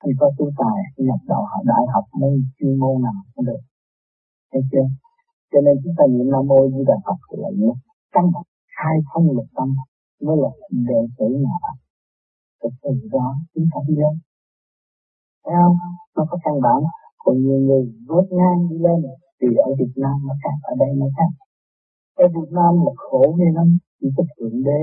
Khi 0.04 0.12
có 0.20 0.32
tu 0.38 0.46
tài 0.58 0.80
nhập 1.08 1.20
đạo 1.28 1.44
học 1.52 1.62
đại 1.66 1.84
học 1.94 2.06
môn 2.20 2.34
chuyên 2.58 2.80
môn 2.80 3.02
nào 3.02 3.20
cũng 3.36 3.46
được. 3.46 3.62
Thấy 4.52 4.62
chưa? 4.72 4.88
Cho 5.52 5.60
nên 5.66 5.76
chúng 5.84 5.94
ta 5.98 6.04
niệm 6.12 6.28
nam 6.32 6.48
mô 6.48 6.60
di 6.74 6.82
đà 6.90 6.98
phật 7.06 7.20
là 7.42 7.50
những 7.58 7.76
căn 8.14 8.26
khai 8.78 8.96
thông 9.10 9.26
lực 9.38 9.50
tâm 9.58 9.70
mới 10.26 10.38
là 10.44 10.50
đệ 10.90 11.02
tử 11.18 11.28
nhà 11.44 11.56
Phật. 11.64 11.78
Từ 12.62 12.70
từ 12.84 12.90
đó, 13.12 13.28
chúng 13.54 13.68
ta 13.72 13.78
đi 13.88 13.96
lên. 14.02 14.16
Thấy 15.44 15.54
không? 15.62 15.78
Nó 16.16 16.24
có 16.30 16.38
căn 16.44 16.56
bản. 16.66 16.82
Còn 17.24 17.36
nhiều 17.44 17.60
người 17.68 17.84
vớt 18.08 18.26
ngang 18.38 18.60
đi 18.70 18.78
lên 18.86 19.00
thì 19.42 19.48
ở 19.68 19.70
Việt 19.80 19.94
Nam 20.04 20.16
nó 20.28 20.34
khác, 20.44 20.58
ở 20.62 20.74
đây 20.80 20.90
nó 21.02 21.08
khác. 21.18 21.32
Ở 22.24 22.26
Việt 22.36 22.50
Nam 22.58 22.74
là 22.86 22.92
khổ 22.96 23.36
ghê 23.40 23.46
lắm 23.58 23.78
chỉ 24.00 24.08
có 24.16 24.24
thượng 24.34 24.64
đế 24.68 24.82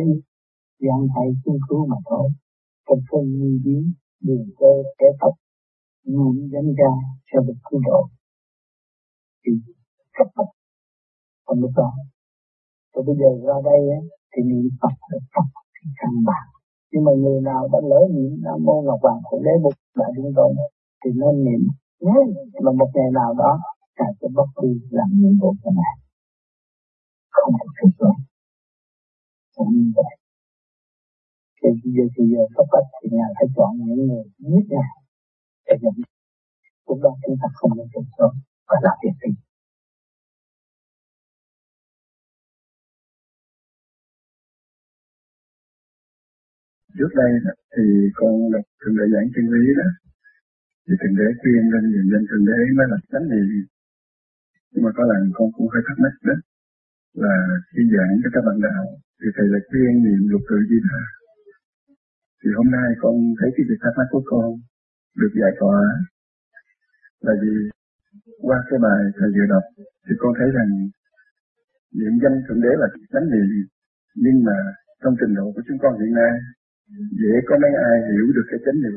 gian 0.85 1.01
thầy 1.15 1.29
chung 1.45 1.59
cứu 1.69 1.87
mà 1.87 1.97
thôi. 2.09 2.31
Trong 2.87 3.01
cơn 3.11 3.39
nguy 3.39 3.59
biến 3.65 3.93
đường 4.27 4.47
cơ 4.59 4.73
kẻ 4.99 5.07
tập 5.21 5.35
nguồn 6.05 6.35
dẫn 6.53 6.67
ra 6.79 6.93
cho 7.33 7.41
được 7.47 7.59
cứu 7.71 7.81
độ. 7.87 8.09
Thì 9.47 9.53
cấp 10.17 10.27
bách 10.37 10.53
còn 11.47 11.61
lúc 11.61 11.71
đó 11.77 11.91
rồi 12.95 13.05
bây 13.09 13.17
giờ 13.21 13.31
ra 13.47 13.57
đây 13.71 13.81
ấy, 13.97 14.03
thì 14.33 14.41
niệm 14.51 14.67
Phật 14.81 14.95
là 15.11 15.19
Phật 15.35 15.49
cái 15.75 15.87
căn 16.01 16.15
bản. 16.29 16.47
Nhưng 16.91 17.05
mà 17.07 17.13
người 17.23 17.41
nào 17.51 17.63
đã 17.73 17.79
lỡ 17.91 18.01
niệm 18.17 18.33
nam 18.45 18.59
mô 18.67 18.77
ngọc 18.83 19.01
hoàng 19.03 19.21
Khổ 19.25 19.37
đế 19.47 19.55
bục 19.63 19.77
đại 20.01 20.11
chúng 20.17 20.33
tôi 20.37 20.51
thì 21.01 21.11
nên 21.21 21.35
niệm. 21.47 21.63
Nhớ 22.01 22.17
mà 22.65 22.73
một 22.81 22.91
ngày 22.95 23.11
nào 23.21 23.31
đó 23.43 23.53
ngài 23.99 24.13
sẽ 24.21 24.27
bất 24.37 24.49
đi 24.63 24.71
làm 24.91 25.09
nhiệm 25.19 25.35
vụ 25.41 25.51
của 25.63 25.73
ngài. 25.79 25.97
Không 27.35 27.55
có 27.61 27.67
kết 27.79 27.91
luận 27.99 28.17
cũng 29.55 29.71
như 29.77 29.87
vậy 29.99 30.15
thì 31.59 31.69
giờ 31.97 32.05
thì 32.15 32.23
giờ 32.33 32.43
cấp 32.57 32.67
bách 32.73 32.89
thì 32.99 33.09
ngài 33.17 33.31
phải 33.37 33.47
chọn 33.57 33.71
những 33.79 34.07
người 34.09 34.25
biết 34.51 34.65
ngài 34.75 34.93
để 35.67 35.75
nhận 35.83 35.95
lúc 36.87 36.99
đó 37.05 37.11
chúng 37.23 37.37
ta 37.43 37.49
không 37.59 37.73
nên 37.77 37.87
chọn 37.93 38.05
sớm 38.17 38.33
và 38.69 38.77
làm 38.87 38.97
việc 39.03 39.17
gì 39.23 39.33
trước 46.99 47.13
đây 47.21 47.31
thì 47.75 47.85
con 48.19 48.33
đọc 48.53 48.67
thượng 48.81 48.97
đế 48.99 49.05
giảng 49.13 49.29
chân 49.35 49.47
lý 49.55 49.65
đó. 49.81 49.89
Thì 50.87 50.95
thượng 51.01 51.17
đế 51.19 51.27
khuyên 51.41 51.63
lên 51.73 51.85
nhìn 51.93 52.07
lên 52.13 52.23
thượng 52.29 52.45
đế 52.49 52.59
mới 52.77 52.87
là 52.93 52.99
tránh 53.13 53.27
niệm 53.31 53.47
nhưng 54.71 54.85
mà 54.85 54.91
có 54.97 55.03
lần 55.11 55.23
con 55.37 55.49
cũng 55.53 55.69
hơi 55.73 55.83
thắc 55.87 55.97
mắc 56.03 56.15
đó, 56.29 56.35
là 57.23 57.35
khi 57.73 57.83
giảng 57.95 58.13
cho 58.23 58.29
các 58.35 58.43
bạn 58.47 58.57
đạo 58.67 58.85
thì 59.25 59.31
thầy 59.37 59.47
là 59.55 59.61
chuyên 59.71 59.93
niệm 60.05 60.21
lục 60.33 60.43
tự 60.49 60.57
di 60.71 60.79
đà. 60.87 61.03
Thì 62.41 62.49
hôm 62.59 62.69
nay 62.77 62.89
con 63.03 63.15
thấy 63.39 63.51
cái 63.57 63.65
việc 63.69 63.81
thắc 63.83 63.95
mắc 63.99 64.09
của 64.11 64.23
con 64.31 64.47
được 65.21 65.33
giải 65.41 65.53
tỏa. 65.61 65.81
Là 67.27 67.33
vì 67.43 67.53
qua 68.47 68.59
cái 68.69 68.79
bài 68.87 69.01
thầy 69.19 69.29
vừa 69.37 69.49
đọc 69.55 69.65
thì 70.05 70.13
con 70.19 70.33
thấy 70.39 70.49
rằng 70.57 70.71
niệm 71.99 72.15
danh 72.23 72.37
thượng 72.45 72.61
đế 72.65 72.73
là 72.83 72.89
chánh 73.13 73.27
niệm, 73.33 73.49
nhưng 74.25 74.39
mà 74.49 74.57
trong 75.03 75.15
trình 75.21 75.35
độ 75.39 75.47
của 75.55 75.63
chúng 75.67 75.79
con 75.83 75.93
hiện 76.01 76.13
nay, 76.21 76.33
dễ 77.21 77.35
có 77.49 77.55
mấy 77.63 77.73
ai 77.91 77.97
hiểu 78.11 78.27
được 78.37 78.47
cái 78.51 78.61
chánh 78.65 78.79
niệm. 78.83 78.97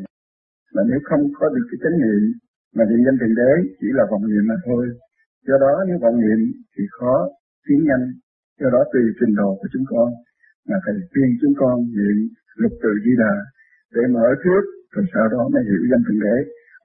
Mà 0.76 0.82
nếu 0.90 1.00
không 1.10 1.24
có 1.40 1.46
được 1.56 1.66
cái 1.70 1.80
chánh 1.84 1.98
niệm, 2.04 2.22
mà 2.76 2.84
niệm 2.90 3.02
danh 3.06 3.18
thượng 3.20 3.36
đế 3.42 3.52
chỉ 3.80 3.88
là 3.98 4.04
vọng 4.12 4.24
niệm 4.32 4.44
mà 4.52 4.58
thôi. 4.66 4.84
Do 5.48 5.56
đó 5.64 5.74
nếu 5.88 5.98
vọng 6.04 6.18
niệm 6.24 6.40
thì 6.74 6.84
khó 6.98 7.16
tiến 7.66 7.80
nhanh 7.90 8.06
do 8.60 8.68
đó 8.76 8.82
tùy 8.94 9.04
trình 9.20 9.34
độ 9.40 9.50
của 9.60 9.70
chúng 9.74 9.86
con, 9.92 10.08
mà 10.70 10.78
thầy 10.86 10.96
khuyên 11.12 11.30
chúng 11.42 11.56
con 11.62 11.76
niệm 11.98 12.18
lục 12.62 12.74
từ 12.84 12.90
di 13.04 13.14
đà 13.24 13.36
để 13.96 14.04
mở 14.16 14.28
trước 14.44 14.64
rồi 14.94 15.06
sau 15.14 15.26
đó 15.34 15.42
mới 15.54 15.62
hiểu 15.68 15.82
danh 15.92 16.04
thượng 16.06 16.22
đế 16.26 16.36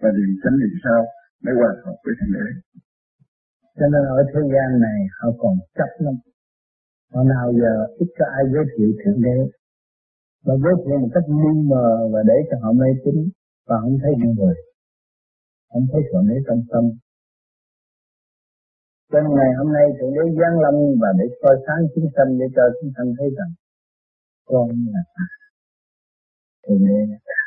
và 0.00 0.08
niệm 0.16 0.30
chánh 0.42 0.56
niệm 0.60 0.74
sau 0.84 1.00
mới 1.44 1.54
hòa 1.58 1.72
hợp 1.84 1.96
với 2.04 2.14
thượng 2.18 2.32
đế. 2.36 2.46
Cho 3.78 3.86
nên 3.92 4.02
ở 4.16 4.18
thế 4.30 4.40
gian 4.52 4.68
này 4.86 4.98
họ 5.18 5.28
còn 5.42 5.54
chấp 5.76 5.90
lắm. 6.04 6.14
Họ 7.12 7.20
nào 7.34 7.46
giờ 7.60 7.74
ít 8.02 8.10
có 8.18 8.24
ai 8.38 8.44
giới 8.52 8.64
thiệu 8.72 8.90
thượng 9.00 9.20
đế. 9.26 9.38
Và 10.46 10.54
giới 10.62 10.74
thiệu 10.82 10.98
một 11.02 11.10
cách 11.14 11.28
mù 11.40 11.52
mờ 11.70 11.88
và 12.12 12.20
để 12.30 12.38
cho 12.48 12.56
họ 12.62 12.72
mê 12.80 12.88
tín, 13.04 13.16
và 13.68 13.76
không 13.82 13.96
thấy 14.02 14.12
những 14.18 14.34
người. 14.38 14.56
Không 15.72 15.86
thấy 15.92 16.00
thượng 16.08 16.26
đế 16.28 16.36
trong 16.46 16.60
tâm 16.72 16.84
trong 19.12 19.26
ngày 19.36 19.50
hôm 19.58 19.68
nay 19.76 19.86
thượng 19.96 20.14
đế 20.16 20.24
giáng 20.38 20.56
lâm 20.64 20.74
và 21.00 21.10
để 21.18 21.26
soi 21.40 21.56
sáng 21.66 21.82
chúng 21.94 22.08
sanh 22.14 22.30
để 22.38 22.46
cho 22.56 22.64
chúng 22.78 22.90
sanh 22.96 23.08
thấy 23.18 23.28
rằng 23.38 23.52
con 24.50 24.68
là 24.94 25.02
ta. 25.14 25.26
Thượng 26.64 26.82
đế 26.86 26.98
là 27.10 27.18
ta 27.28 27.42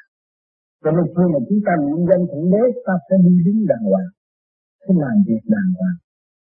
cho 0.86 0.92
nên 0.96 1.06
khi 1.16 1.26
mà 1.34 1.40
chúng 1.48 1.62
ta 1.68 1.74
niệm 1.86 2.00
danh 2.10 2.24
thượng 2.30 2.48
đế, 2.54 2.64
ta 2.88 2.94
sẽ 3.08 3.16
đi 3.26 3.34
đứng 3.46 3.60
đàng 3.72 3.86
hoàng, 3.92 4.12
sẽ 4.82 4.92
làm 5.04 5.16
việc 5.28 5.44
đàng 5.56 5.72
hoàng. 5.80 5.98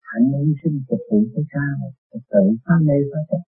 Hạnh 0.10 0.28
hy 0.38 0.52
sinh 0.62 0.78
phục 0.88 1.02
vụ 1.10 1.20
cho 1.34 1.42
cha 1.54 1.66
tự 2.34 2.44
phá 2.66 2.76
mê 2.88 2.98
phá 3.12 3.20
Phật. 3.30 3.44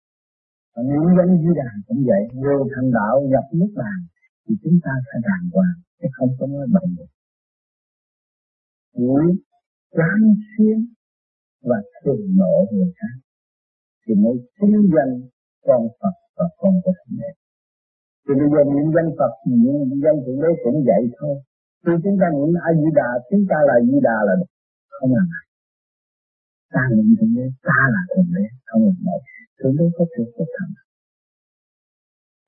và 0.73 0.81
niệm 0.89 1.05
danh 1.17 1.31
di 1.41 1.51
đàn 1.59 1.75
cũng 1.87 2.01
vậy, 2.09 2.23
vô 2.43 2.55
thành 2.73 2.89
đạo 2.97 3.15
nhập 3.31 3.45
nước 3.59 3.71
bàn 3.79 3.97
thì 4.43 4.53
chúng 4.63 4.77
ta 4.85 4.93
sẽ 5.07 5.15
đàng 5.27 5.45
hoàng, 5.53 5.77
chứ 5.99 6.07
không 6.15 6.31
có 6.39 6.45
nói 6.47 6.67
bệnh 6.73 6.91
được 6.97 7.11
chỉ 8.95 9.07
xuyên 10.51 10.77
và 11.69 11.77
thường 12.01 12.23
nộ 12.39 12.55
người 12.71 12.91
khác 12.99 13.15
thì 14.03 14.13
mới 14.23 14.35
chứng 14.57 14.77
danh 14.95 15.13
con 15.67 15.81
Phật 15.99 16.15
và 16.37 16.45
con 16.59 16.73
của 16.83 16.93
Thánh 16.97 17.15
Đế. 17.19 17.31
Thì 18.25 18.33
bây 18.39 18.47
giờ 18.53 18.61
niệm 18.71 18.87
danh 18.95 19.09
Phật, 19.17 19.33
niệm 19.49 19.99
danh 20.03 20.17
Thượng 20.23 20.39
Đế 20.43 20.51
cũng 20.63 20.79
vậy 20.89 21.03
thôi. 21.19 21.35
Khi 21.83 21.93
chúng 22.03 22.17
ta 22.21 22.27
niệm 22.35 22.51
A 22.67 22.69
Di 22.79 22.89
Đà, 22.99 23.09
chúng 23.29 23.43
ta 23.51 23.57
là 23.69 23.75
Di 23.87 23.97
Đà 24.07 24.17
là 24.27 24.33
được. 24.39 24.51
Không 24.95 25.11
là 25.15 25.23
này. 25.33 25.45
Ta 26.73 26.81
niệm 26.95 27.07
Thượng 27.17 27.33
Đế, 27.37 27.45
ta 27.67 27.79
là 27.93 28.01
Thượng 28.11 28.29
Đế, 28.35 28.45
không 28.67 28.81
là 28.87 28.93
này. 29.07 29.19
Thượng 29.59 29.75
Đế 29.77 29.85
có 29.95 30.03
trường 30.13 30.31
có 30.35 30.43
thần. 30.55 30.69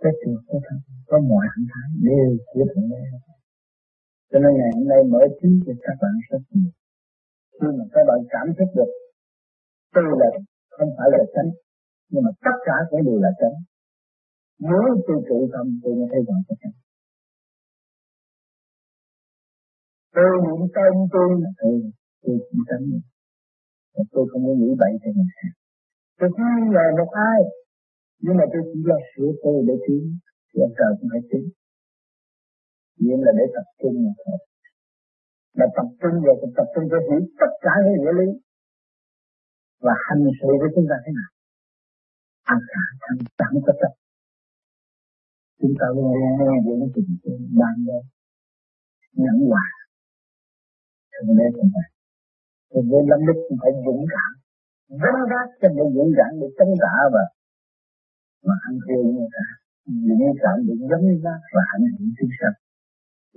Có 0.01 0.09
trường 0.19 0.39
có 0.47 0.57
thần, 0.65 0.79
có 1.09 1.17
mọi 1.31 1.45
hình 1.53 1.67
thái 1.71 1.87
đều 2.07 2.29
của 2.51 2.65
Thượng 2.71 2.89
Đế. 2.91 3.03
Cho 4.31 4.37
nên 4.43 4.51
ngày 4.59 4.71
hôm 4.75 4.85
nay 4.91 5.01
mở 5.11 5.21
trí 5.39 5.49
cho 5.65 5.73
các 5.85 5.95
bạn 6.01 6.15
rất 6.29 6.41
nhiều. 6.51 6.71
Khi 7.57 7.67
mà 7.77 7.85
các 7.93 8.03
bạn 8.09 8.19
cảm 8.33 8.47
thức 8.57 8.69
được 8.77 8.91
tôi 9.95 10.05
là 10.21 10.29
không 10.75 10.91
phải 10.97 11.07
là 11.13 11.21
chánh 11.33 11.51
nhưng 12.11 12.23
mà 12.25 12.31
tất 12.45 12.57
cả 12.67 12.77
cũng 12.89 13.03
đều 13.07 13.19
là 13.25 13.31
chánh 13.39 13.57
nếu 14.67 14.83
tôi 15.07 15.17
trụ 15.27 15.39
tâm 15.53 15.65
tôi 15.83 15.91
mới 15.97 16.07
thấy 16.11 16.21
rằng 16.27 16.41
tất 16.47 16.57
cả 16.61 16.71
tôi 20.15 20.29
niệm 20.43 20.61
tâm 20.75 20.93
tôi 21.13 21.27
là 21.43 21.51
ừ, 21.69 21.73
tôi 22.23 22.35
chỉ 22.47 22.57
chánh 22.69 22.85
tôi 24.13 24.23
không 24.31 24.43
có 24.47 24.53
nghĩ 24.59 24.71
bậy 24.81 24.91
thì 25.01 25.09
mình 25.17 25.31
khác 25.37 25.53
tôi 26.19 26.29
không 26.33 26.49
nghi 26.53 26.65
ngờ 26.73 26.85
một 26.99 27.11
ai 27.31 27.39
nhưng 28.23 28.37
mà 28.39 28.45
tôi 28.53 28.61
chỉ 28.69 28.79
là 28.91 28.97
sửa 29.11 29.31
tôi 29.43 29.57
để 29.67 29.75
tiến 29.87 30.03
thì 30.49 30.61
ông 30.67 30.73
trời 30.77 30.91
cũng 30.97 31.09
phải 31.11 31.23
tiến. 31.29 31.45
Chuyện 32.99 33.19
là 33.25 33.31
để 33.39 33.45
tập 33.55 33.67
trung 33.79 33.95
mà 34.05 34.13
thôi. 34.21 34.37
Mà 35.57 35.65
tập 35.77 35.87
trung 36.01 36.15
rồi 36.25 36.35
cũng 36.41 36.53
tập 36.57 36.67
trung 36.73 36.85
cho 36.91 36.99
hiểu 37.07 37.21
tất 37.41 37.51
cả 37.65 37.73
những 37.83 37.97
nghĩa 38.01 38.15
lý 38.19 38.29
và 39.85 39.93
hành 40.05 40.23
sự 40.39 40.49
với 40.61 40.69
chúng 40.75 40.87
ta 40.89 40.97
thế 41.03 41.11
nào? 41.19 41.29
Ăn 42.53 42.59
cả 42.71 42.83
thân 43.03 43.17
chẳng 43.39 43.55
có 43.65 43.73
chấp 43.81 43.91
chúng 45.61 45.75
ta 45.79 45.87
luôn 45.95 46.07
luôn 46.19 46.33
nghe 46.39 46.55
những 46.65 46.91
tình 46.95 47.11
thương 47.21 47.41
ban 47.59 47.75
đêm 47.87 48.03
nhẫn 49.23 49.37
hòa. 49.49 49.67
Thượng 51.11 51.37
đế 51.37 51.47
cũng 51.55 51.69
vậy 51.75 51.89
thì 52.71 52.79
với 52.89 53.01
lâm 53.09 53.19
đức 53.27 53.37
cũng 53.47 53.57
phải 53.61 53.71
dũng 53.85 54.05
cảm. 54.13 54.31
Vân 55.01 55.17
vác 55.31 55.47
cho 55.61 55.67
để 55.77 55.85
dũng 55.95 56.11
cảm 56.17 56.31
để 56.39 56.47
chống 56.57 56.73
trả 56.83 56.95
và, 57.13 57.25
mà 58.47 58.55
ăn 58.67 58.73
thua 58.83 59.01
người 59.15 59.29
ta. 59.35 59.45
Dũng 60.07 60.35
cảm 60.43 60.55
để 60.67 60.73
giống 60.89 61.05
vác 61.23 61.41
và 61.53 61.61
ảnh 61.75 61.85
hưởng 61.91 62.09
chúng 62.17 62.33
sanh 62.39 62.57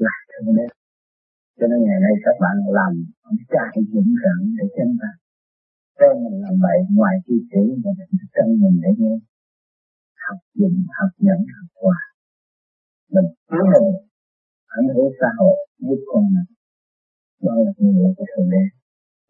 là 0.04 0.14
thượng 0.28 0.56
đế 0.56 0.66
cho 1.58 1.66
nên 1.70 1.78
ngày 1.86 2.00
nay 2.04 2.14
các 2.24 2.36
bạn 2.42 2.56
làm 2.78 2.92
ông 3.28 3.38
cha 3.52 3.64
dũng 3.94 4.12
cảm 4.22 4.38
để 4.58 4.64
chân 4.76 4.88
ta 5.02 5.10
cho 5.98 6.08
mình 6.22 6.36
làm 6.44 6.54
vậy 6.64 6.78
ngoài 6.96 7.14
chi 7.26 7.36
chữ 7.50 7.62
mà 7.82 7.90
thức 7.98 8.30
tâm 8.34 8.48
mình 8.62 8.76
để 8.82 8.90
nghe. 8.98 9.14
Học 10.24 10.38
dụng 10.58 10.76
học 10.98 11.12
nhận 11.26 11.40
học 11.56 11.68
hòa 11.82 11.98
mình 13.14 13.28
cứu 13.50 13.64
mình 13.72 13.88
ảnh 14.78 14.88
hưởng 14.94 15.10
xã 15.20 15.28
hội 15.38 15.56
giúp 15.86 16.00
con 16.10 16.22
mình. 16.34 16.48
Đó 17.44 17.52
là 17.64 17.70
nhiệm 17.78 17.94
vụ 17.98 18.08
của 18.16 18.26
thượng 18.32 18.50
đế. 18.54 18.64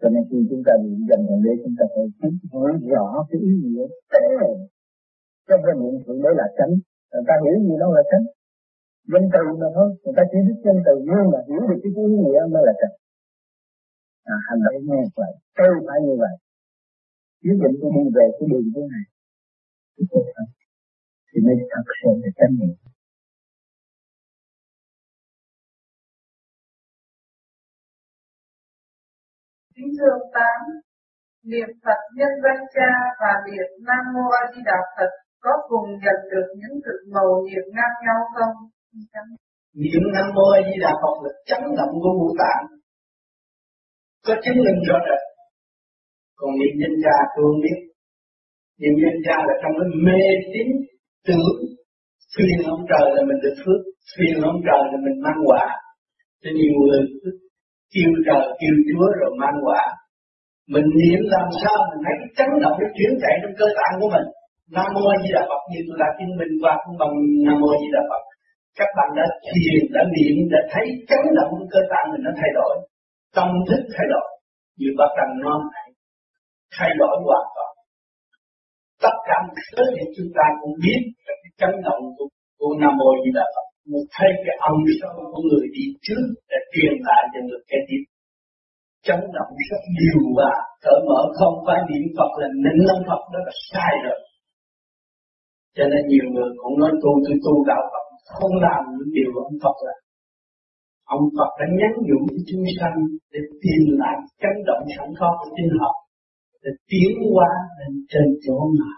Cho 0.01 0.09
nên 0.13 0.23
khi 0.29 0.39
chúng 0.51 0.63
ta 0.67 0.73
niệm 0.83 1.01
dần 1.09 1.21
thượng 1.29 1.43
đế 1.45 1.53
chúng 1.63 1.75
ta 1.79 1.85
phải 1.93 2.05
hiểu 2.53 2.73
rõ 2.93 3.07
cái 3.31 3.41
ý 3.49 3.53
nghĩa 3.63 3.87
tế 4.13 4.27
cho 5.49 5.57
cái 5.65 5.75
niệm 5.81 5.95
thượng 6.05 6.21
đế 6.25 6.31
là 6.41 6.47
tránh 6.59 6.75
người 7.13 7.25
ta 7.29 7.35
hiểu 7.45 7.57
gì 7.67 7.75
đó 7.83 7.89
là 7.97 8.03
tránh 8.11 8.27
Dân 9.13 9.25
từ 9.35 9.45
mà 9.61 9.69
thôi 9.77 9.89
người 10.03 10.15
ta 10.17 10.23
chỉ 10.31 10.39
biết 10.47 10.59
dân 10.65 10.77
từ 10.87 10.95
nhưng 11.09 11.27
mà 11.33 11.39
hiểu 11.49 11.63
được 11.69 11.81
cái 11.83 11.93
ý 12.05 12.17
nghĩa 12.25 12.41
mới 12.53 12.63
là 12.69 12.75
tránh 12.81 12.95
à, 14.35 14.37
hành 14.47 14.61
động 14.65 14.79
như 14.91 15.01
vậy 15.19 15.33
tôi 15.59 15.71
phải 15.87 15.99
như 16.07 16.15
vậy 16.23 16.35
quyết 17.43 17.57
định 17.63 17.75
tôi 17.81 17.91
đi 17.97 18.05
về 18.17 18.27
cái 18.37 18.47
đường 18.51 18.67
thế 18.75 18.83
này 18.93 19.05
thì 19.95 20.03
tôi 20.11 20.23
thật 20.35 20.49
thì 21.29 21.37
mới 21.45 21.55
thật 21.73 21.85
sự 21.99 22.11
là 22.23 22.31
chánh 22.39 22.55
niệm 22.59 22.75
Kính 29.75 29.91
thưa 29.97 30.11
ông 30.19 30.29
Tám, 30.37 30.61
niệm 31.51 31.71
Phật 31.85 32.01
nhân 32.19 32.33
danh 32.45 32.63
cha 32.75 32.91
và 33.21 33.33
niệm 33.47 33.69
Nam 33.89 34.03
Mô 34.15 34.25
A 34.41 34.43
Di 34.53 34.61
Đà 34.69 34.79
Phật 34.95 35.11
có 35.45 35.53
cùng 35.69 35.89
nhận 36.05 36.19
được 36.33 36.49
những 36.61 36.77
thực 36.85 36.99
màu 37.15 37.31
niệm 37.47 37.65
ngang 37.77 37.97
nhau 38.07 38.21
không? 38.35 38.57
Niệm 39.83 40.03
Nam 40.15 40.27
Mô 40.37 40.47
A 40.59 40.61
Di 40.69 40.77
Đà 40.85 40.93
Phật 41.03 41.15
là 41.25 41.33
chấn 41.49 41.63
động 41.79 41.95
của 42.03 42.13
ngũ 42.19 42.31
tạng, 42.43 42.65
có 44.27 44.35
chứng 44.43 44.59
minh 44.65 44.79
rõ 44.89 44.97
rệt 45.07 45.23
còn 46.39 46.51
niệm 46.59 46.75
danh 46.81 46.97
cha 47.05 47.17
tôi 47.35 47.45
không 47.49 47.63
biết. 47.65 47.79
Niệm 48.81 48.95
danh 49.03 49.19
cha 49.27 49.37
là 49.49 49.55
trong 49.63 49.75
cái 49.79 49.89
mê 50.07 50.23
tín 50.53 50.69
tưởng. 51.29 51.57
Phiền 52.35 52.59
ông 52.75 52.83
trời 52.91 53.07
là 53.15 53.23
mình 53.29 53.41
được 53.45 53.57
phước 53.63 53.81
phiền 54.17 54.37
ông 54.51 54.61
trời 54.67 54.83
là 54.93 54.99
mình 55.05 55.17
mang 55.25 55.41
quả. 55.49 55.65
Cho 56.43 56.51
nhiều 56.59 56.73
người 56.79 57.01
kêu 57.95 58.11
trời, 58.27 58.45
kêu 58.61 58.75
chúa 58.89 59.07
rồi 59.21 59.33
mang 59.43 59.59
quả. 59.67 59.83
Mình 60.75 60.89
niệm 61.01 61.21
làm 61.35 61.49
sao 61.63 61.79
mình 61.91 62.01
thấy 62.05 62.15
cái 62.21 62.31
chấn 62.39 62.51
động 62.63 62.77
nó 62.81 62.89
chuyển 62.97 63.13
chạy 63.23 63.35
trong 63.43 63.55
cơ 63.61 63.67
tạng 63.79 63.95
của 64.01 64.11
mình. 64.15 64.29
Nam 64.75 64.89
mô 64.95 65.03
a 65.15 65.17
di 65.23 65.31
đà 65.37 65.43
phật, 65.51 65.63
như 65.71 65.81
tôi 65.87 65.97
đã 66.03 66.09
chứng 66.19 66.33
minh 66.39 66.55
qua 66.63 66.73
cũng 66.83 66.97
bằng 67.03 67.15
nam 67.47 67.57
mô 67.61 67.69
a 67.75 67.77
di 67.83 67.89
đà 67.97 68.03
phật. 68.11 68.23
Các 68.79 68.91
bạn 68.97 69.09
đã 69.19 69.25
thiền 69.49 69.81
đã 69.97 70.03
niệm, 70.15 70.37
đã 70.55 70.61
thấy 70.73 70.87
chấn 71.09 71.23
động 71.39 71.51
trong 71.57 71.71
cơ 71.75 71.81
tạng 71.93 72.07
mình 72.13 72.23
nó 72.27 72.33
thay 72.41 72.51
đổi. 72.59 72.75
Tâm 73.37 73.49
thức 73.69 73.83
thay 73.95 74.07
đổi. 74.13 74.27
Như 74.79 74.89
bác 74.99 75.11
trần 75.17 75.31
non 75.45 75.61
này 75.75 75.88
thay 76.79 76.91
đổi 77.01 77.15
hoàn 77.27 77.47
toàn. 77.57 77.73
Tất 79.05 79.17
cả 79.27 79.37
mọi 79.47 79.63
thứ 79.71 79.85
thì 79.97 80.05
chúng 80.17 80.31
ta 80.37 80.45
cũng 80.61 80.75
biết 80.85 81.01
là 81.27 81.35
cái 81.43 81.53
chấn 81.61 81.73
động 81.87 82.03
của, 82.17 82.29
của 82.59 82.73
Nam 82.81 82.93
Mô 83.01 83.11
Di 83.23 83.31
Đà 83.39 83.47
Phật 83.55 83.67
một 83.93 84.07
thấy 84.15 84.31
cái 84.45 84.57
âm 84.71 84.77
sâu 84.99 85.15
của 85.31 85.43
người 85.49 85.67
đi 85.77 85.85
trước 86.07 86.23
để 86.51 86.59
truyền 86.73 86.95
lại 87.09 87.23
cho 87.33 87.41
người 87.47 87.63
kế 87.71 87.79
tiếp. 87.89 88.03
Chấn 89.07 89.21
động 89.37 89.53
rất 89.69 89.83
điều 89.99 90.21
và 90.39 90.53
cởi 90.85 90.99
mở 91.09 91.21
không 91.39 91.57
phải 91.67 91.79
niệm 91.89 92.05
Phật 92.17 92.31
là 92.41 92.49
nên 92.65 92.77
lâm 92.89 92.99
Phật 93.09 93.23
đó 93.33 93.41
là 93.47 93.55
sai 93.71 93.93
rồi. 94.05 94.21
Cho 95.77 95.85
nên 95.93 96.03
nhiều 96.11 96.27
người 96.33 96.51
cũng 96.61 96.75
nói 96.81 96.93
tu 97.03 97.11
tu 97.25 97.33
tu 97.45 97.55
đạo 97.71 97.83
Phật 97.93 98.05
không 98.39 98.55
làm 98.67 98.81
những 98.97 99.13
điều 99.17 99.31
ông 99.49 99.59
Phật 99.65 99.77
làm 99.87 99.99
ông 101.17 101.25
Phật 101.37 101.51
đã 101.61 101.67
nhắn 101.79 101.93
nhủ 102.07 102.19
cho 102.35 102.43
chúng 102.49 102.65
sanh 102.79 102.97
để 103.33 103.41
tìm 103.63 103.83
lại 104.01 104.17
chấn 104.43 104.55
động 104.69 104.85
sẵn 104.97 105.09
có 105.21 105.29
của 105.39 105.51
chính 105.57 105.71
họ 105.81 105.93
để 106.63 106.71
tiến 106.87 107.11
hóa 107.33 107.51
lên 107.79 108.07
trên 108.09 108.27
chỗ 108.47 108.59
mà 108.79 108.91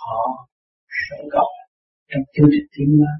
họ 0.00 0.48
sống 1.08 1.26
có 1.32 1.44
trong 2.08 2.22
chương 2.34 2.46
trình 2.52 2.66
tiến 2.76 2.98
hóa 2.98 3.12